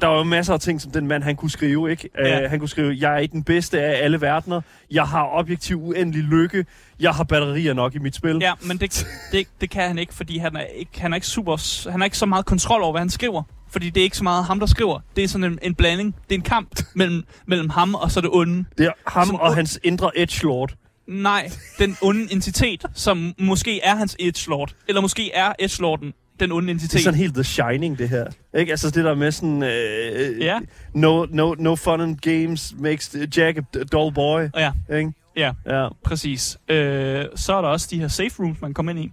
[0.00, 2.08] der var jo masser af ting, som den mand, han kunne skrive, ikke?
[2.18, 2.44] Ja.
[2.44, 6.22] Uh, han kunne skrive, jeg er den bedste af alle verdener, jeg har objektiv uendelig
[6.22, 6.66] lykke,
[7.00, 8.38] jeg har batterier nok i mit spil.
[8.40, 11.26] Ja, men det, det, det kan han ikke, fordi han er ikke, han er ikke
[11.26, 13.42] super, han har ikke så meget kontrol over, hvad han skriver.
[13.72, 15.00] Fordi det er ikke så meget ham, der skriver.
[15.16, 16.14] Det er sådan en, en blanding.
[16.28, 18.64] Det er en kamp mellem, mellem ham og så det onde.
[18.78, 20.74] Det er ham Sådan og hans indre edgelord.
[21.06, 24.72] Nej, den onde entitet, som måske er hans edgelord.
[24.88, 27.02] Eller måske er edgelorden den onde Det er entitet.
[27.02, 28.26] sådan helt The Shining, det her.
[28.58, 28.70] Ikke?
[28.72, 29.62] Altså det der med sådan...
[29.62, 30.58] Øh, Ja.
[30.94, 33.60] no, no, no fun and games makes Jack a
[33.92, 34.40] dull boy.
[34.56, 35.12] Ja, Ikke?
[35.36, 35.88] ja, Ja.
[36.04, 36.58] præcis.
[36.68, 39.12] Øh, så er der også de her safe rooms, man kommer ind i.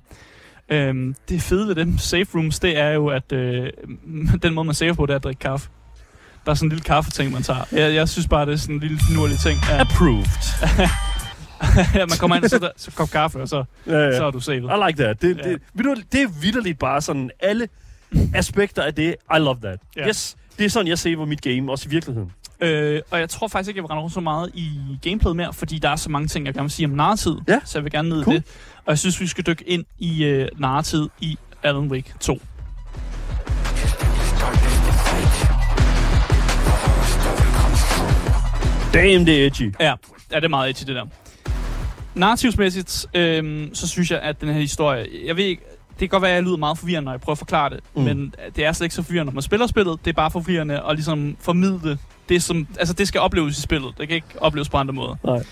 [0.72, 3.70] Øhm, det fede ved dem safe rooms, det er jo, at øh,
[4.44, 5.70] den måde, man saver på, det er at drikke kaffe.
[6.46, 7.64] Der er sådan en lille kaffeting, man tager.
[7.72, 9.60] Jeg, jeg synes bare, det er sådan en lille finurlig ting.
[9.70, 9.82] Ja.
[9.82, 10.26] Approved.
[12.00, 14.18] ja, man kommer ind og så, så kop kaffe, og så, Ja, ja.
[14.18, 14.64] så er du saved.
[14.64, 15.22] I like that.
[15.22, 15.50] Det, Ja.
[15.50, 17.68] det, ved du, det er vidderligt bare sådan alle
[18.36, 19.16] aspekter af det.
[19.36, 19.80] I love that.
[19.96, 20.08] Ja.
[20.08, 22.32] Yes, det er sådan, jeg saver mit game, også i virkeligheden.
[22.62, 24.70] Øh, og jeg tror faktisk ikke, jeg vil rende rundt så meget i
[25.02, 27.42] gameplayet mere, fordi der er så mange ting, jeg gerne vil sige om narrativ.
[27.48, 27.60] Ja.
[27.66, 28.36] Så jeg vil gerne ned i Cool.
[28.36, 28.44] det.
[28.86, 32.40] Og jeg synes, vi skal dykke ind i øh, narrativ i Alan Wake 2.
[38.94, 39.74] Damn, det er edgy.
[39.80, 39.94] Ja,
[40.32, 41.06] ja det er meget edgy, det der.
[42.16, 45.08] Narrativsmæssigt, øhm, så synes jeg, at den her historie...
[45.26, 45.64] Jeg ved ikke,
[46.00, 47.80] det kan godt være, at jeg lyder meget forvirrende, når jeg prøver at forklare det.
[47.96, 48.02] Mm.
[48.02, 48.08] Mm.
[48.08, 50.00] Men det er slet ikke så forvirrende, når man spiller spillet.
[50.06, 51.98] Det er bare forvirrende at ligesom formidle
[52.30, 53.94] Det, som, altså, det skal opleves i spillet.
[53.98, 55.16] Det kan ikke opleves på andre måder.
[55.24, 55.44] Nej.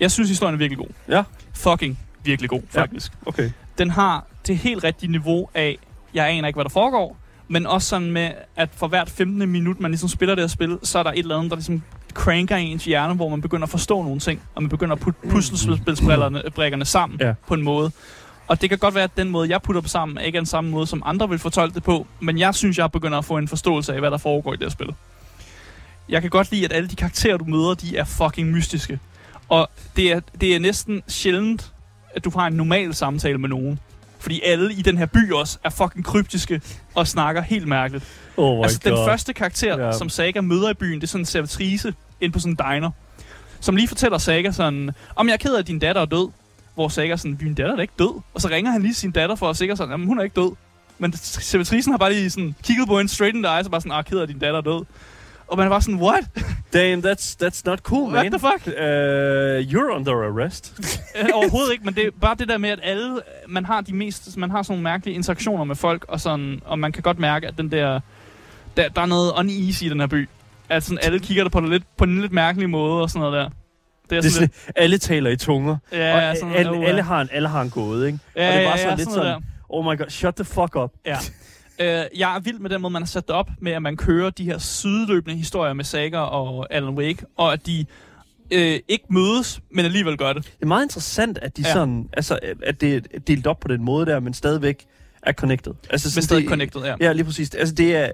[0.00, 0.94] Jeg synes, historien er virkelig god.
[1.08, 1.22] Ja.
[1.54, 2.80] Fucking virkelig god, Ja.
[2.80, 3.12] faktisk.
[3.26, 3.50] Okay.
[3.78, 5.78] Den har det helt rigtige niveau af,
[6.14, 7.16] jeg aner ikke, hvad der foregår,
[7.48, 9.48] men også sådan med, at for hvert 15.
[9.50, 11.82] minut, man ligesom spiller det her spil, så er der et eller andet, der ligesom
[12.14, 15.00] cranker i ens hjerne, hvor man begynder at forstå nogle ting, og man begynder at
[15.00, 17.34] putte puslespilsbrikkerne sammen Ja.
[17.46, 17.90] på en måde.
[18.52, 20.46] Og det kan godt være, at den måde, jeg putter dem sammen, ikke er den
[20.46, 23.38] samme måde, som andre vil fortolke det på, men jeg synes, jeg begynder at få
[23.38, 24.94] en forståelse af, hvad der foregår i det her spil.
[26.08, 28.98] Jeg kan godt lide, at alle de karakterer, du møder, de er fucking mystiske.
[29.48, 31.72] Og det er, det er næsten sjældent,
[32.14, 33.78] at du har en normal samtale med nogen.
[34.18, 36.60] Fordi alle i den her by også er fucking kryptiske
[36.94, 38.04] og snakker helt mærkeligt.
[38.36, 38.90] Oh my altså God.
[38.90, 39.92] den første karakter, ja.
[39.92, 42.90] som Saga møder i byen, det er sådan en servitrice ind på sådan en diner.
[43.60, 46.28] Som lige fortæller Saga sådan, om jeg er ked af, at din datter er død.
[46.74, 48.20] Hvor Saga sådan, din datter er da ikke død.
[48.34, 50.40] Og så ringer han lige sin datter for at sikre sig, jamen hun er ikke
[50.40, 50.52] død.
[50.98, 53.80] Men servitrisen har bare lige sådan kigget på hende straight in the eyes og bare
[53.80, 54.84] sådan, ah, ked af, at din datter er død.
[55.48, 56.24] Og man er bare sådan, what?
[56.72, 58.32] Damn, that's, that's not cool, What man.
[58.32, 58.66] the fuck?
[58.66, 60.74] Uh, you're under arrest.
[61.18, 63.94] Øh, Overhovedet ikke, men det er bare det der med, at alle, man har de
[63.94, 67.18] mest, man har sådan nogle mærkelige interaktioner med folk, og, sådan, og man kan godt
[67.18, 68.00] mærke, at den der,
[68.76, 70.28] der, der er noget uneasy i den her by.
[70.68, 73.20] At sådan, alle kigger der på det lidt, på en lidt mærkelig måde og sådan
[73.20, 73.50] noget der.
[74.10, 75.76] Det er Det er sådan, sådan, alle taler i tunger.
[75.92, 78.18] lidt, ja, og sådan, alle, alle, har en, alle har en gåde, ikke?
[78.36, 80.34] ja, og det er bare ja, sådan ja, lidt noget sådan, oh my god, shut
[80.34, 80.92] the fuck up.
[81.06, 81.18] Ja.
[81.78, 83.96] Øh, jeg er vild med den måde, man har sat det op, med at man
[83.96, 87.86] kører de her sideløbende historier med Saga og Alan Wake, og at de
[88.50, 90.44] øh, ikke mødes, men alligevel gør det.
[90.44, 91.68] Det er meget interessant, at de Ja.
[91.68, 91.72] ja.
[91.74, 94.84] sådan, altså, at det er delt op på den måde der, men stadigvæk
[95.22, 95.72] er connected.
[95.90, 96.94] Altså, Men sådan, stadig det, connected, ja.
[97.00, 97.54] Ja, lige præcis.
[97.54, 98.10] Altså, det er,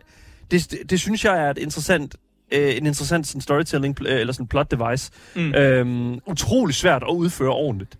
[0.51, 2.17] det, det, det synes jeg er et interessant,
[2.53, 5.11] øh, en interessant sådan storytelling, øh, eller sådan plot device.
[5.37, 5.55] Mm.
[5.55, 7.99] Øhm, utrolig svært at udføre ordentligt.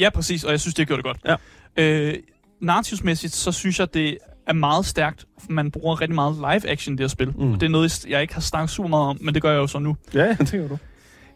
[0.00, 1.38] Ja, præcis, og jeg synes, det gjorde det godt.
[1.76, 1.82] Ja.
[1.82, 2.14] Øh,
[2.60, 5.24] narrativsmæssigt, så synes jeg, det er meget stærkt.
[5.48, 7.28] Man bruger rigtig meget live-action i det her spil.
[7.28, 7.44] Mm.
[7.44, 7.52] Mm.
[7.52, 9.66] Det er noget, jeg ikke har snakket super meget om, men det gør jeg jo
[9.66, 9.96] så nu.
[10.14, 10.78] Ja, ja, tænker du.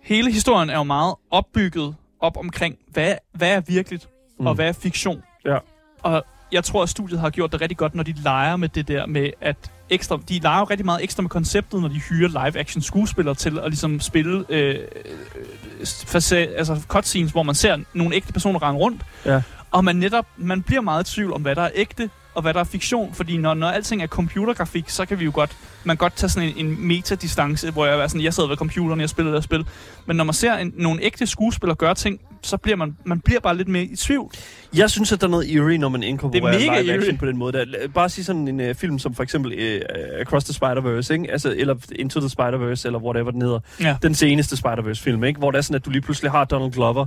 [0.02, 4.46] Hele historien er jo meget opbygget op omkring, hvad, hvad er virkeligt, mm.
[4.46, 5.22] og hvad er fiktion.
[5.44, 5.58] Ja.
[6.02, 8.88] Og jeg tror, at studiet har gjort det rigtig godt, når de leger med det
[8.88, 9.56] der med, at
[9.90, 13.58] ekstra, de leger jo rigtig meget ekstra med konceptet, når de hyrer live-action skuespillere til
[13.58, 18.80] at ligesom spille øh, øh, fase, altså cutscenes, hvor man ser nogle ægte personer rende
[18.80, 19.02] rundt.
[19.24, 19.42] Ja.
[19.70, 22.54] Og man netop, man bliver meget i tvivl om, hvad der er ægte, og hvad
[22.54, 23.14] der er fiktion.
[23.14, 26.48] Fordi når, når alting er computergrafik, så kan vi jo godt, man godt tage sådan
[26.48, 29.42] en, en metadistance, hvor jeg er sådan, jeg sidder ved computeren, jeg spiller det her
[29.42, 29.66] spil.
[30.06, 33.40] Men når man ser en, nogle ægte skuespillere gøre ting, så bliver man, man bliver
[33.40, 34.32] bare lidt mere i tvivl.
[34.76, 37.18] Jeg synes, at der er noget eerie, når man inkorporerer er live action eerie.
[37.18, 37.52] på den måde.
[37.52, 37.64] Der.
[37.94, 41.32] Bare sige sådan en uh, film som for eksempel uh, Across the Spider-Verse, ikke?
[41.32, 43.60] Altså, eller Into the Spider-Verse, eller whatever den hedder.
[43.80, 43.96] Ja.
[44.02, 45.38] Den seneste Spider-Verse-film, ikke?
[45.38, 47.06] Hvor det er sådan, at du lige pludselig har Donald Glover,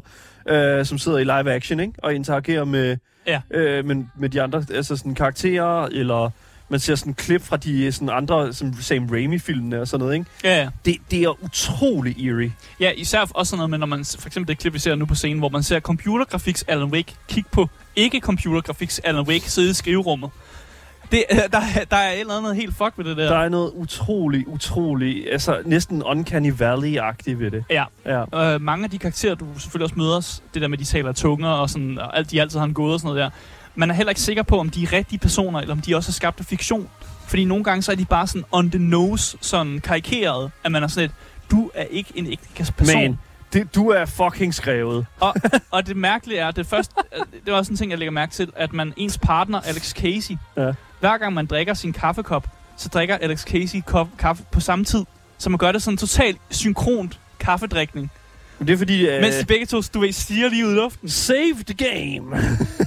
[0.52, 1.94] uh, som sidder i live action, ikke?
[1.98, 2.98] Og interagerer med,
[3.28, 3.42] Ja.
[3.80, 6.30] uh, med, med de andre altså sådan karakterer, eller
[6.70, 10.26] man ser sådan klip fra de sådan andre som Sam Raimi-filmene og sådan noget, ikke?
[10.44, 10.70] Ja, ja.
[10.86, 12.54] Det, det er utrolig eerie.
[12.80, 15.06] Ja, især også sådan noget med, når man for eksempel det klip, vi ser nu
[15.06, 19.70] på scenen, hvor man ser computergrafiks Alan Wake kigge på ikke computergrafiks Alan Wake sidde
[19.70, 20.30] i skriverummet.
[21.12, 23.30] Det, øh, der, er- der er et eller andet helt fuck ved det der.
[23.30, 27.64] Der er noget utrolig, utrolig, altså næsten Uncanny Valley-agtigt ved det.
[27.70, 28.54] Ja, Ja.
[28.54, 31.50] øh, mange af de karakterer, du selvfølgelig også møder, det der med, de taler tunger
[31.50, 33.30] og sådan, og alt, de altid har en gåde og sådan noget der.
[33.76, 36.10] Man er heller ikke sikker på, om de er rigtige personer, eller om de også
[36.10, 36.90] er skabt af fiktion.
[37.28, 40.84] Fordi nogle gange så er de bare sådan on the nose, sådan karikeret, at man
[40.84, 41.12] er sådan et,
[41.52, 43.02] du er ikke en ægte person.
[43.02, 43.20] Man,
[43.54, 45.06] det, du er fucking skrevet.
[45.20, 45.36] Og,
[45.72, 46.92] og det mærkelige er, det først,
[47.46, 50.36] det var også en ting, jeg lægger mærke til, at man ens partner, Alex Casey,
[50.58, 50.72] Ja.
[51.00, 55.04] Hver gang man drikker sin kaffekop, så drikker Alex Casey kop, kaffe på samme tid.
[55.38, 58.12] Så man gør det sådan totalt synkront kaffedrikning.
[58.60, 59.16] Men det er fordi...
[59.16, 61.10] Uh, Mens de begge to, du ved, stiger lige ud i luften.
[61.10, 62.38] Save the game.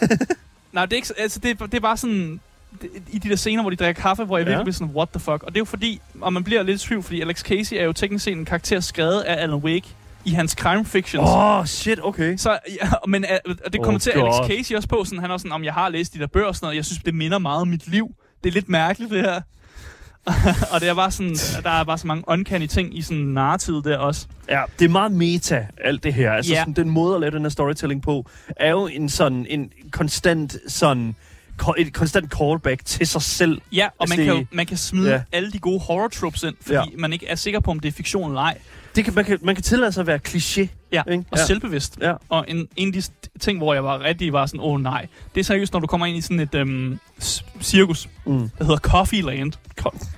[0.73, 2.41] Nej, det er, ikke, så- altså, det, er- det er bare sådan...
[2.83, 4.51] det- I de der scener, hvor de drikker kaffe, hvor jeg Ja.
[4.51, 5.43] virkelig bliver sådan, what the fuck?
[5.43, 7.85] Og det er jo fordi, og man bliver lidt i tvivl, fordi Alex Casey er
[7.85, 9.89] jo teknisk set en karakter skrevet af Alan Wake
[10.25, 11.29] i hans crime fictions.
[11.29, 12.37] Åh, oh, shit, okay.
[12.37, 12.51] Så,
[12.83, 14.49] ja, men øh, og det Oh kommenterer Alex.
[14.51, 16.47] Casey også på, sådan, han er også sådan, om jeg har læst de der bøger
[16.47, 18.09] og sådan noget, jeg synes, det minder meget om mit liv.
[18.45, 19.41] Det er lidt mærkeligt, det her.
[20.73, 23.85] og det er bare sådan, der er bare så mange uncanny ting i sådan narrativet
[23.85, 24.27] der også.
[24.49, 26.33] Ja, det er meget meta, alt det her.
[26.33, 26.59] Altså Ja.
[26.61, 30.57] sådan, den måde at lave den her storytelling på, er jo en sådan, en konstant
[30.68, 31.14] sådan,
[31.79, 33.61] et konstant callback til sig selv.
[33.73, 35.23] Ja, og Altså, man, kan jo, det- man kan smide Ja.
[35.33, 36.85] alle de gode horror tropes ind, fordi ja.
[36.99, 38.59] man ikke er sikker på, om det er fiktion eller ej.
[38.97, 40.66] Det kan, man, kan, man kan tillade sig at være kliché.
[40.93, 41.24] Ja, Ikke?
[41.30, 41.45] og Ja.
[41.47, 41.99] selvbevidst.
[42.01, 42.12] Ja.
[42.28, 43.03] Og en, en af de
[43.41, 45.86] ting, hvor jeg var rigtig var sådan, åh oh, nej, det er seriøst, når du
[45.86, 46.99] kommer ind i sådan et øhm,
[47.62, 48.51] cirkus, Mm.
[48.59, 49.53] der hedder Coffee Land.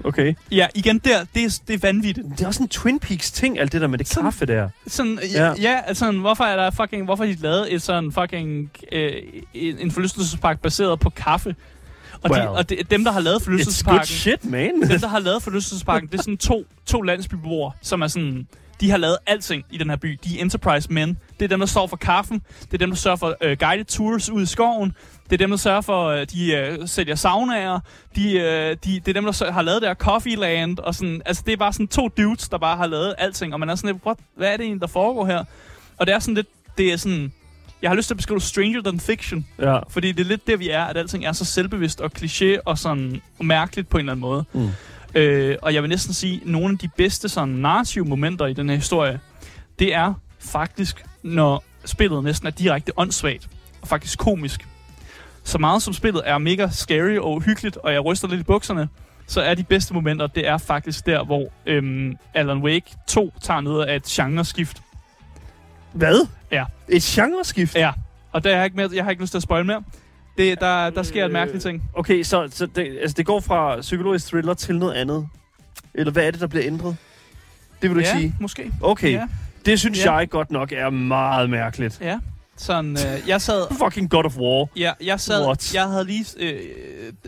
[0.05, 0.35] Okay.
[0.51, 2.27] Ja, igen der, det er, det er vanvittigt.
[2.31, 4.69] Det er også en Twin Peaks ting, alt det der med det Sådan- kaffe der.
[4.87, 5.55] Sådan, Ja.
[5.61, 9.13] ja, altså, hvorfor er der fucking, hvorfor har de lavet et sådan fucking, øh,
[9.55, 11.55] en, forlystelsespark baseret på kaffe?
[12.23, 14.71] Og, de, Well, og de, dem, der har lavet It's good forlystelsesparken, shit, man.
[14.91, 18.47] dem, der har lavet forlystelsesparken, det er sådan to, to landsbybeboere, som er sådan...
[18.83, 20.19] De har lavet alting i den her by.
[20.25, 21.19] De er enterprise men.
[21.39, 22.43] Det er dem, der står for kaffen.
[22.65, 24.93] Det er dem, der sørger for øh, guided tours ud i skoven.
[25.25, 27.81] Det er dem, der sørger for, øh, de øh, sælger saunaer.
[28.17, 30.79] De, øh, de, det er dem, der sør- har lavet der Coffee Land.
[30.79, 33.53] Og sådan, altså, det er bare sådan to dudes, der bare har lavet alting.
[33.55, 35.45] Og man er sådan lidt, hvad er det egentlig, der foregår her?
[35.99, 37.33] Og det er sådan lidt, det er sådan...
[37.83, 39.47] Jeg har lyst til at beskrive det stranger than fiction.
[39.59, 39.79] Ja.
[39.89, 42.79] Fordi det er lidt der, vi er, at alting er så selvbevidst og kliché og
[42.79, 44.45] sådan mærkeligt på en eller anden måde.
[44.53, 44.69] Mm.
[45.15, 48.53] Øh, og jeg vil næsten sige, at nogle af de bedste sådan narrative momenter i
[48.53, 49.21] den her historie,
[49.79, 53.49] det er faktisk, når spillet næsten er direkte åndssvagt
[53.83, 54.69] og faktisk komisk.
[55.45, 58.89] Så meget som spillet er mega scary og uhyggeligt, og jeg ryster lidt i bukserne,
[59.27, 63.61] så er de bedste momenter, det er faktisk der, hvor øhm, Alan Wake 2 tager
[63.61, 64.83] noget af et genreskift.
[65.93, 66.27] Hvad?
[66.51, 66.65] Ja.
[66.89, 67.75] Et genreskift?
[67.75, 67.93] Ja,
[68.33, 69.83] og der er jeg, ikke mere, jeg har ikke lyst til at spoil mere.
[70.39, 71.83] Det, der, der sker en mærkelig ting.
[71.95, 75.29] Okay, så, så det, altså, det går fra psykologisk thriller til noget andet?
[75.95, 76.97] Eller hvad er det, der bliver ændret?
[77.83, 78.35] Det vil du ikke ja, sige?
[78.41, 78.73] måske.
[78.81, 79.27] Okay, Ja,
[79.67, 80.15] det synes Ja.
[80.15, 81.99] jeg godt nok er meget mærkeligt.
[82.01, 82.19] ja.
[82.57, 84.67] Sådan, øh, jeg sad Fucking God of War.
[84.77, 85.75] Ja, jeg sad, What?
[85.75, 86.61] jeg havde lige, øh,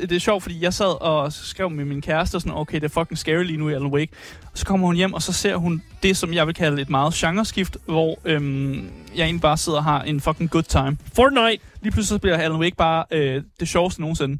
[0.00, 2.88] det er sjovt, fordi jeg sad og skrev med min kæreste, sådan, okay, det er
[2.88, 4.12] fucking scary lige nu i Alan Wake.
[4.42, 6.90] Og så kommer hun hjem, og så ser hun det, som jeg vil kalde et
[6.90, 10.98] meget genreskift, hvor øhm, jeg egentlig bare sidder og har en fucking good time.
[11.14, 11.62] Fortnite.
[11.84, 14.38] Lige pludselig så bliver Alan Wake bare øh, det sjoveste nogensinde.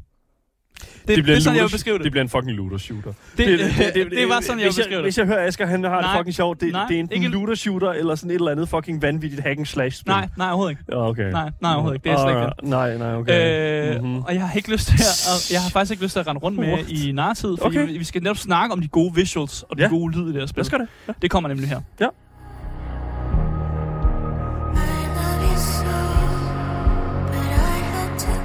[1.07, 2.03] Det, det, bliver det er sådan, jeg vil beskrive det.
[2.03, 3.13] Det bliver en fucking looter shooter.
[3.37, 3.59] Det, det,
[3.95, 5.19] det, det, var sådan, jeg vil beskrive Hvis det.
[5.19, 6.01] jeg hører Asger, han har Nej.
[6.01, 8.35] det fucking sjovt, det, Nej, det er enten ikke- en looter shooter, eller sådan et
[8.35, 10.11] eller andet fucking vanvittigt hack and slash spil.
[10.11, 10.83] Nej, nej, overhovedet ikke.
[10.91, 11.31] Ja, okay.
[11.31, 12.03] Nej, nej, overhovedet ikke.
[12.03, 12.69] Det er slet ikke det.
[12.69, 13.95] Nej, nej, okay.
[13.95, 14.17] Øh, Mhm.
[14.21, 16.27] Og jeg har ikke lyst til at, og jeg har faktisk ikke lyst til at
[16.27, 16.89] rende rundt med What?
[16.91, 17.97] i nartid, fordi Okay.
[17.97, 19.89] vi, skal netop snakke om de gode visuals og de Ja.
[19.89, 20.61] gode lyd i det her spil.
[20.61, 20.87] Os gøre det.
[21.07, 21.13] Ja.
[21.21, 21.79] Det kommer nemlig her.
[21.99, 22.03] I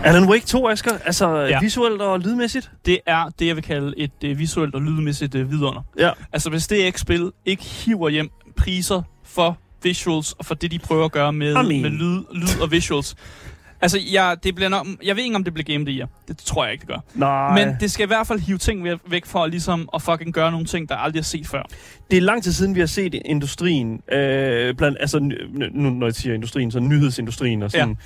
[0.05, 1.61] Alan Wake 2, Asger, altså Ja.
[1.61, 2.71] visuelt og lydmæssigt?
[2.87, 5.83] Det er det, jeg vil kalde et øh, visuelt og lydmæssigt øh, vidunder.
[5.99, 6.11] Ja.
[6.33, 10.79] Altså, hvis det ikke spil ikke hiver hjem priser for visuals og for det, de
[10.79, 11.83] prøver at gøre med, I mean.
[11.83, 13.17] med lyd, lyd og visuals.
[13.83, 16.09] Altså, jeg, det bliver nok, jeg ved ikke, om det bliver Game Year.
[16.29, 16.99] Det tror jeg ikke, det gør.
[17.15, 17.65] Nej.
[17.65, 20.51] Men det skal i hvert fald hive ting væ- væk for ligesom at fucking gøre
[20.51, 21.63] nogle ting, der aldrig er set før.
[22.11, 25.19] det er lang tid siden, vi har set industrien, øh, blandt, altså
[25.73, 27.97] nu når jeg siger industrien, så nyhedsindustrien og sådan,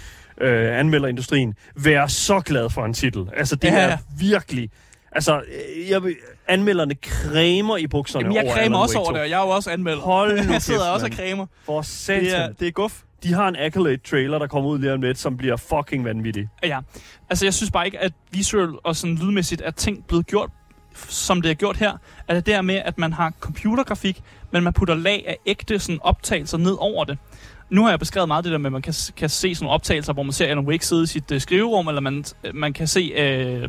[0.41, 0.47] ja.
[0.47, 3.25] øh, anmelderindustrien, være så glad for en titel.
[3.37, 3.79] Altså, det Ja.
[3.79, 4.71] er virkelig...
[5.13, 6.17] Altså, øh, jeg, vil-
[6.49, 9.13] anmelderne cremer i bukserne Jamen, jeg over kræmer også over 2.
[9.15, 10.01] det, og jeg er jo også anmeldt.
[10.01, 11.47] Hold nu jeg sidder kæft, også og kræmer.
[11.67, 12.25] For satan.
[12.25, 13.01] Det er, det er guf.
[13.25, 16.49] De har en Accolade-trailer, der kommer ud lige om lidt, som bliver fucking vanvittig.
[16.63, 16.81] Ja,
[17.31, 20.51] altså jeg synes bare ikke, at visuelt og sådan lydmæssigt er ting blevet gjort,
[21.09, 21.93] som det er gjort her.
[22.29, 25.99] Altså det er med, at man har computergrafik, men man putter lag af ægte sådan
[26.03, 27.19] optagelser ned over det.
[27.71, 29.75] Nu har jeg beskrevet meget det der med, at man kan, kan se sådan nogle
[29.75, 32.87] optagelser, hvor man ser Alan Wake sidde i sit øh, skriverum, eller man, man kan
[32.87, 33.69] se øh,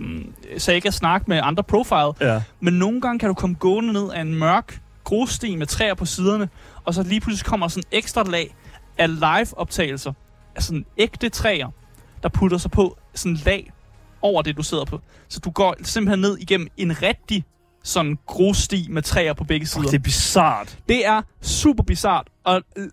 [0.57, 2.31] Saga snakke med andre profile.
[2.33, 2.41] Ja.
[2.59, 6.05] Men nogle gange kan du komme gående ned af en mørk grussti med træer på
[6.05, 6.49] siderne,
[6.83, 8.55] og så lige pludselig kommer sådan ekstra lag
[8.97, 10.13] af live-optagelser
[10.55, 11.69] af sådan ægte træer,
[12.23, 13.71] der putter sig på sådan lag
[14.21, 15.01] over det, du sidder på.
[15.27, 17.45] Så du går simpelthen ned igennem en rigtig
[17.83, 19.85] sådan grussti med træer på begge sider.
[19.85, 20.77] Oh, det er bizart.
[20.89, 22.89] Det er super bizart og øh,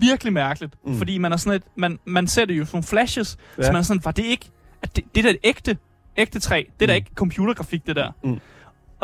[0.00, 0.98] virkelig mærkeligt, Mm.
[0.98, 3.62] fordi man er sådan et, man, man ser det jo som flashes, ja.
[3.62, 4.50] Så man er sådan, var det ikke,
[4.82, 5.78] at det, det der er et ægte,
[6.16, 6.96] ægte træ, det er da Mm.
[6.96, 8.12] ikke computergrafik, det der.
[8.24, 8.40] Mm.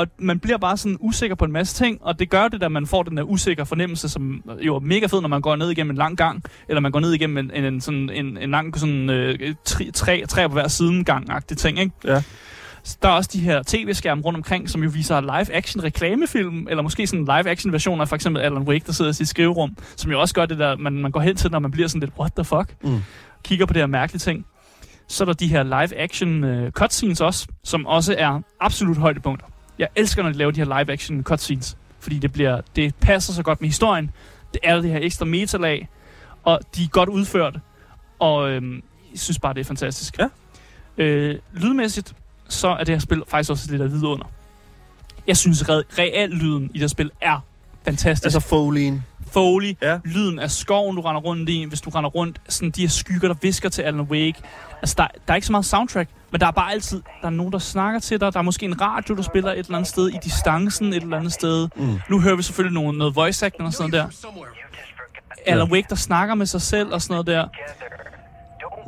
[0.03, 2.69] Og man bliver bare sådan usikker på en masse ting, og det gør det, da
[2.69, 5.71] man får den der usikre fornemmelse, som jo er mega fed, når man går ned
[5.71, 8.51] igennem en lang gang, eller man går ned igennem en, en, en, sådan, en, en
[8.51, 11.93] lang sådan, øh, tre, tre, tre på hver siden gang-agtig ting, ikke?
[12.05, 12.23] Ja.
[13.03, 17.07] Der er også de her tv-skærme rundt omkring, som jo viser live-action reklamefilm, eller måske
[17.07, 20.21] sådan live-action version af for eksempel Alan Wake, der sidder i sit skriverum, som jo
[20.21, 22.33] også gør det der, man, man går hen til, når man bliver sådan lidt, what
[22.33, 22.75] the fuck?
[22.85, 22.99] Mm.
[23.45, 24.47] Kigger på det her mærkelige ting.
[25.09, 29.47] Så er der de her live-action uh, cutscenes også, som også er absolut højdepunkter.
[29.79, 33.43] Jeg elsker, når de laver de her live-action cutscenes, fordi det, bliver, det passer så
[33.43, 34.11] godt med historien.
[34.53, 35.89] Det er det her ekstra metalag,
[36.45, 37.59] og de er godt udført,
[38.19, 38.75] og øhm,
[39.13, 40.19] jeg synes bare, det er fantastisk.
[40.19, 40.29] Ja.
[40.99, 42.15] Øh, lydmæssigt,
[42.49, 44.27] så er det her spil faktisk også lidt af vidunder.
[45.27, 45.67] Jeg synes, re-
[45.99, 47.45] real-lyden i det her spil er
[47.85, 48.25] fantastisk.
[48.25, 49.03] Altså Folien.
[49.33, 49.99] Foley, Ja.
[50.05, 53.29] lyden af skoven, du render rundt i, hvis du render rundt, sådan de her skygger,
[53.29, 54.35] der visker til Alan Wake.
[54.83, 57.31] Altså, der, der er ikke så meget soundtrack, men der er bare altid, der er
[57.31, 58.33] nogen, der snakker til dig.
[58.33, 61.17] Der er måske en radio, du spiller et eller andet sted, i distancen et eller
[61.17, 61.69] andet sted.
[61.77, 61.99] Mm.
[62.11, 64.33] Nu hører vi selvfølgelig noget, noget voice acting og sådan noget der.
[65.47, 67.47] Alan Wake, der snakker med sig selv og sådan noget der.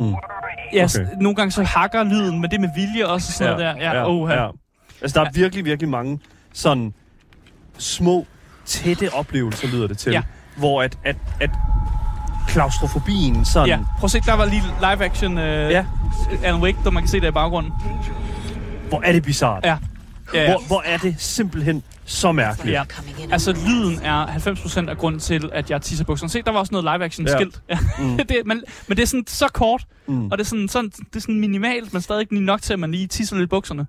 [0.01, 0.15] Mm.
[0.73, 1.07] Ja, Okay.
[1.21, 3.83] nogle gange så hakker lyden, men det med vilje også og sådan noget der.
[3.91, 4.49] Ja, ja, oh, ja.
[5.03, 6.21] Altså, der er virkelig, virkelig mange
[6.53, 6.95] sådan
[7.79, 8.27] små,
[8.67, 10.13] tætte oplevelser, lyder det til.
[10.13, 10.23] Ja.
[10.57, 11.51] Hvor at, at, at
[12.49, 13.69] klaustrofobien sådan...
[13.69, 13.79] ja.
[13.99, 15.85] Prøv at se, der var lige live action uh, Ja.
[16.43, 17.73] Alan Wake, der man kan se der i baggrunden.
[18.89, 19.65] Hvor er det bizart.
[19.65, 19.77] Ja.
[20.35, 20.51] Ja, ja.
[20.51, 22.73] Hvor, hvor er det simpelthen så mærkeligt.
[22.73, 22.83] Ja.
[23.33, 26.31] Altså, lyden er 90% af grunden til, at jeg tisser bukserne.
[26.31, 27.63] Se, der var også noget live-action-skilt.
[27.69, 27.79] Ja.
[27.99, 28.17] Mm.
[28.29, 30.27] det, men, men det er sådan så kort, mm.
[30.31, 32.73] og det er sådan, sådan, det er sådan minimalt, men stadig ikke lige nok til,
[32.73, 33.87] at man lige tisser lidt bukserne.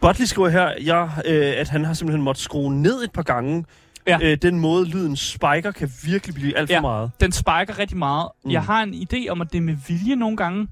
[0.00, 3.64] Butley skriver her, jeg, øh, at han har simpelthen måttet skrue ned et par gange.
[4.08, 4.18] Ja.
[4.22, 6.80] Øh, den måde, lyden spiker, kan virkelig blive alt for Ja.
[6.80, 7.10] meget.
[7.20, 8.28] Den spiker rigtig meget.
[8.44, 8.50] Mm.
[8.50, 10.68] Jeg har en idé om, at det er med vilje nogle gange.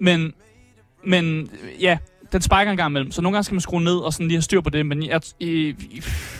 [0.00, 0.32] Men,
[1.06, 1.48] men
[1.80, 1.98] ja,
[2.32, 3.10] den spiker en gang imellem.
[3.10, 4.86] Så nogle gange skal man skrue ned og sådan lige have styr på det.
[4.86, 5.74] Men jeg, øh,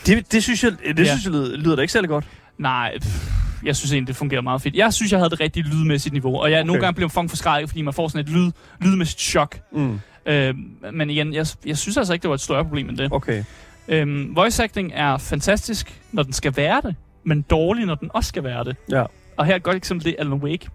[0.07, 1.05] Det, det synes jeg, det Ja.
[1.05, 2.25] synes jeg lyder, lyder da ikke særlig godt.
[2.59, 3.33] nej, pff,
[3.65, 4.75] jeg synes egentlig, det fungerer meget fedt.
[4.75, 6.37] Jeg synes, jeg havde det rigtige lydmæssigt niveau.
[6.41, 6.67] Og jeg okay.
[6.67, 8.51] nogle gange blev fucking forskrækket, fordi man får sådan et lyd,
[8.81, 9.59] lydmæssigt chok.
[9.73, 10.01] Mm.
[10.27, 10.55] Øh,
[10.93, 13.13] men igen, jeg, jeg synes altså ikke, det var et større problem end det.
[13.13, 13.45] Okay.
[13.89, 18.28] Øhm, voice acting er fantastisk, når den skal være det, men dårlig, når den også
[18.28, 18.76] skal være det.
[18.91, 19.05] Ja.
[19.37, 20.68] Og her er et godt eksempel, det er Alan Wake.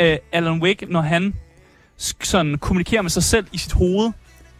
[0.00, 1.34] Øh, Alan Wake, når han
[1.96, 4.12] sådan kommunikerer med sig selv i sit hoved,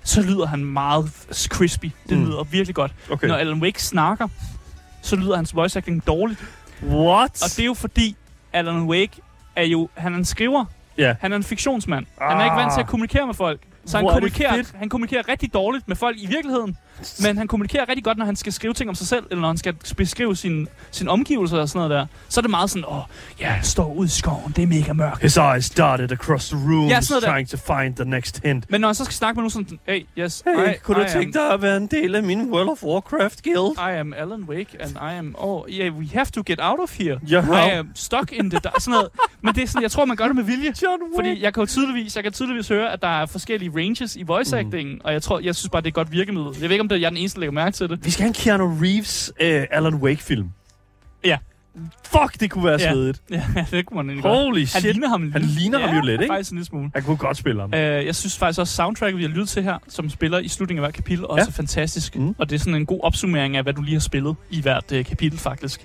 [0.04, 1.10] så lyder han meget
[1.48, 1.86] crispy.
[2.08, 2.24] Det Mm.
[2.24, 2.92] lyder virkelig godt.
[3.10, 3.28] Okay.
[3.28, 4.28] Når Alan Wake snakker,
[5.02, 6.44] så lyder hans voice acting dårligt.
[6.84, 7.42] What?
[7.42, 8.16] Og det er jo fordi,
[8.52, 9.20] Alan Wake
[9.56, 10.64] er jo, han er en skriver.
[10.98, 11.14] Ja.
[11.20, 12.06] Han er en fiktionsmand.
[12.20, 13.60] Han er ikke vant til at kommunikere med folk.
[13.86, 16.76] Så han er kommunikerer, han kommunikerer rigtig dårligt med folk i virkeligheden.
[17.22, 19.48] Men han kommunikerer rigtig godt, når han skal skrive ting om sig selv, eller når
[19.48, 22.06] han skal beskrive sin, sin omgivelser og sådan noget der.
[22.28, 22.96] Så er det meget sådan, åh,
[23.40, 25.22] ja, jeg står ude i skoven, det er mega mørkt.
[25.22, 27.20] His eyes darted across the room, Ja, der.
[27.20, 28.64] trying to find the next hint.
[28.70, 31.00] Men når han så skal snakke med nogen sådan, hey, yes, Hey, I, kunne du
[31.06, 33.78] I tænke am, dig at være en del af min World of Warcraft guild?
[33.78, 36.98] I am Alan Wake, and I am, oh, yeah, we have to get out of
[36.98, 37.18] here.
[37.28, 37.42] Ja.
[37.66, 38.74] I am stuck in the dark.
[38.80, 39.08] Sådan noget.
[39.40, 40.72] Men det er sådan, jeg tror, man gør det med vilje.
[40.82, 41.14] John Wick.
[41.16, 44.22] Fordi jeg kan jo tydeligvis, jeg kan tydeligvis høre, at der er forskellige ranges i
[44.22, 44.66] voice Mhm.
[44.66, 46.56] acting, og jeg tror, jeg synes bare, det er et godt virkemiddel.
[46.60, 48.04] Jeg ved ikke, om det er jeg den eneste, der lægger mærke til det.
[48.04, 49.46] Vi skal have en Keanu Reeves uh,
[49.78, 50.50] Alan Wake-film.
[51.24, 51.38] Ja.
[52.04, 52.92] Fuck, det kunne være Ja.
[52.92, 53.22] svedigt.
[53.30, 54.38] Ja, det kunne man egentlig godt.
[54.38, 54.82] Holy Han shit.
[54.84, 56.32] ligner ham Han ligner ham jo lidt, ikke?
[56.32, 56.90] faktisk en lille smule.
[56.94, 57.70] Han kunne godt spille ham.
[57.72, 60.84] Uh, jeg synes faktisk også, soundtracket, vi har lyttet til her, som spiller i slutningen
[60.84, 61.46] af hvert kapitel, også Ja.
[61.48, 62.16] er fantastisk.
[62.16, 62.34] Mm.
[62.38, 64.92] Og det er sådan en god opsummering af, hvad du lige har spillet i hvert
[64.92, 65.80] uh, kapitel, faktisk.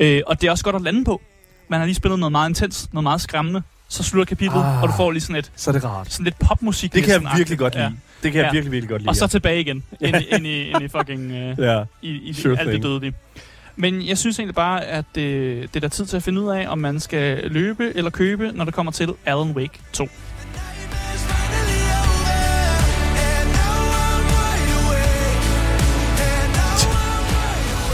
[0.00, 1.20] Uh, og det er også godt at lande på.
[1.68, 3.62] Man har lige spillet noget meget intens, noget meget skræmmende.
[3.88, 4.82] Så slutter kapitlet, Ah.
[4.82, 6.12] og du får lige sådan, et, Så er det rart.
[6.12, 6.94] sådan lidt popmusik.
[6.94, 7.84] Det kan jeg virkelig godt lide.
[7.84, 7.90] Ja.
[8.22, 8.52] Det kan jeg Ja.
[8.52, 9.08] virkelig, virkelig godt lide.
[9.10, 11.30] Og så tilbage igen, ind, i, ind, i, ind i fucking...
[11.32, 11.82] Uh, ja.
[12.02, 12.82] i, i Sure alt det thing.
[12.82, 13.12] dødelige.
[13.76, 16.50] Men jeg synes egentlig bare, at øh, det er der tid til at finde ud
[16.50, 20.08] af, om man skal løbe eller købe, når det kommer til Alan Wake 2.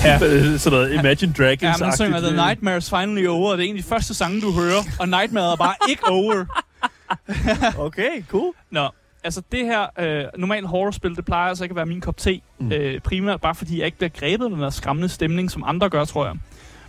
[0.05, 0.19] Ja.
[0.59, 1.63] Sådan noget Imagine Dragons.
[1.63, 4.83] Ja, man synger The Nightmare's Finally Over, og det er de første sange, du hører,
[5.01, 6.45] og Nightmare er bare ikke over.
[7.79, 8.53] Okay, cool.
[8.71, 8.89] Nå,
[9.25, 12.41] altså det her øh, normalt horrorspil, det plejer altså ikke at være min kop te.
[12.59, 12.73] Mm.
[12.73, 15.89] Øh, primært bare fordi jeg ikke bliver grebet af den der skræmmende stemning, som andre
[15.91, 16.35] gør, tror jeg.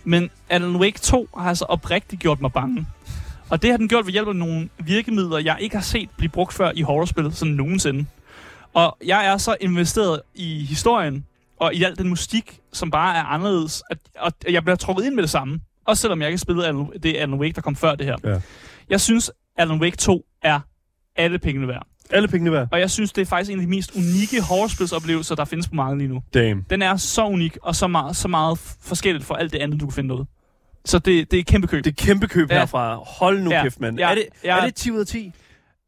[0.04, 2.86] Men Alan Wake 2 har altså oprigtigt gjort mig bange.
[3.50, 6.28] Og det har den gjort ved hjælp af nogle virkemidler, jeg ikke har set blive
[6.30, 8.06] brugt før i horrorspil sådan nogensinde.
[8.74, 11.26] Og jeg er så investeret i historien,
[11.62, 15.14] og i al den musik, som bare er anderledes, at, at jeg bliver trukket ind
[15.14, 15.60] med det samme.
[15.86, 18.16] Også selvom jeg ikke har spillet Alan, det Alan Wake, der kom før det her.
[18.24, 18.40] Ja.
[18.90, 20.60] Jeg synes, Alan Wake 2 er
[21.16, 21.86] alle pengene værd.
[22.10, 22.68] Alle pengene værd.
[22.72, 25.74] Og jeg synes, det er faktisk en af de mest unikke horrorspilsoplevelser, der findes på
[25.74, 26.22] markedet lige nu.
[26.34, 26.64] Damn.
[26.70, 29.86] Den er så unik, og så meget, så meget forskelligt fra alt det andet, du
[29.86, 30.26] kan finde noget.
[30.84, 31.84] Så det, det er kæmpe køb.
[31.84, 32.58] Det er kæmpe køb Ja.
[32.58, 32.94] herfra.
[32.96, 33.62] Hold nu Ja.
[33.62, 33.98] kæft, mand.
[33.98, 34.10] Ja.
[34.10, 34.58] Er, det, Ja.
[34.58, 35.32] er det 10 ud af 10?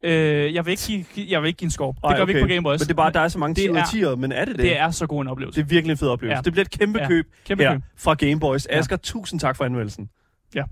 [0.05, 1.93] Øh, jeg, vil ikke give, jeg vil ikke give en score.
[2.03, 2.49] Ej, det gør vi ikke okay.
[2.49, 2.79] på Game Boys.
[2.79, 4.31] Men det er bare, der er så mange Det 10 ud af er- 10'ere, men
[4.31, 4.63] er det det?
[4.63, 5.59] det er så god en oplevelse.
[5.61, 6.35] det er virkelig en fed oplevelse.
[6.37, 6.41] Ja.
[6.41, 7.07] Det bliver et kæmpe Ja.
[7.07, 7.81] køb Kæmpe her køb.
[7.97, 8.67] fra Game Boys.
[8.71, 8.77] Ja.
[8.79, 10.09] Asger, tusind tak for anmeldelsen.
[10.55, 10.63] Ja.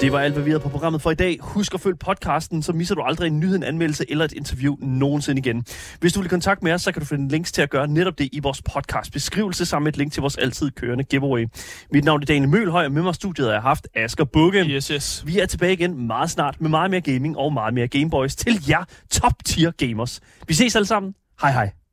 [0.00, 1.38] Det var alt, hvad vi havde på programmet for i dag.
[1.40, 4.76] Husk at følge podcasten, så misser du aldrig en nyhed, en anmeldelse eller et interview
[4.80, 5.64] nogensinde igen.
[6.00, 7.88] Hvis du vil i kontakt med os, så kan du finde links til at gøre
[7.88, 11.46] netop det i vores podcast beskrivelse, sammen med et link til vores altid kørende giveaway.
[11.92, 14.60] Mit navn er Daniel Mølhøj, og med mig i studiet har jeg haft Asger Bukke.
[14.60, 15.22] Yes, yes.
[15.26, 18.64] Vi er tilbage igen meget snart med meget mere gaming og meget mere Gameboys til
[18.68, 20.20] jer top tier gamers.
[20.48, 21.14] Vi ses alle sammen.
[21.40, 21.85] Hej hej.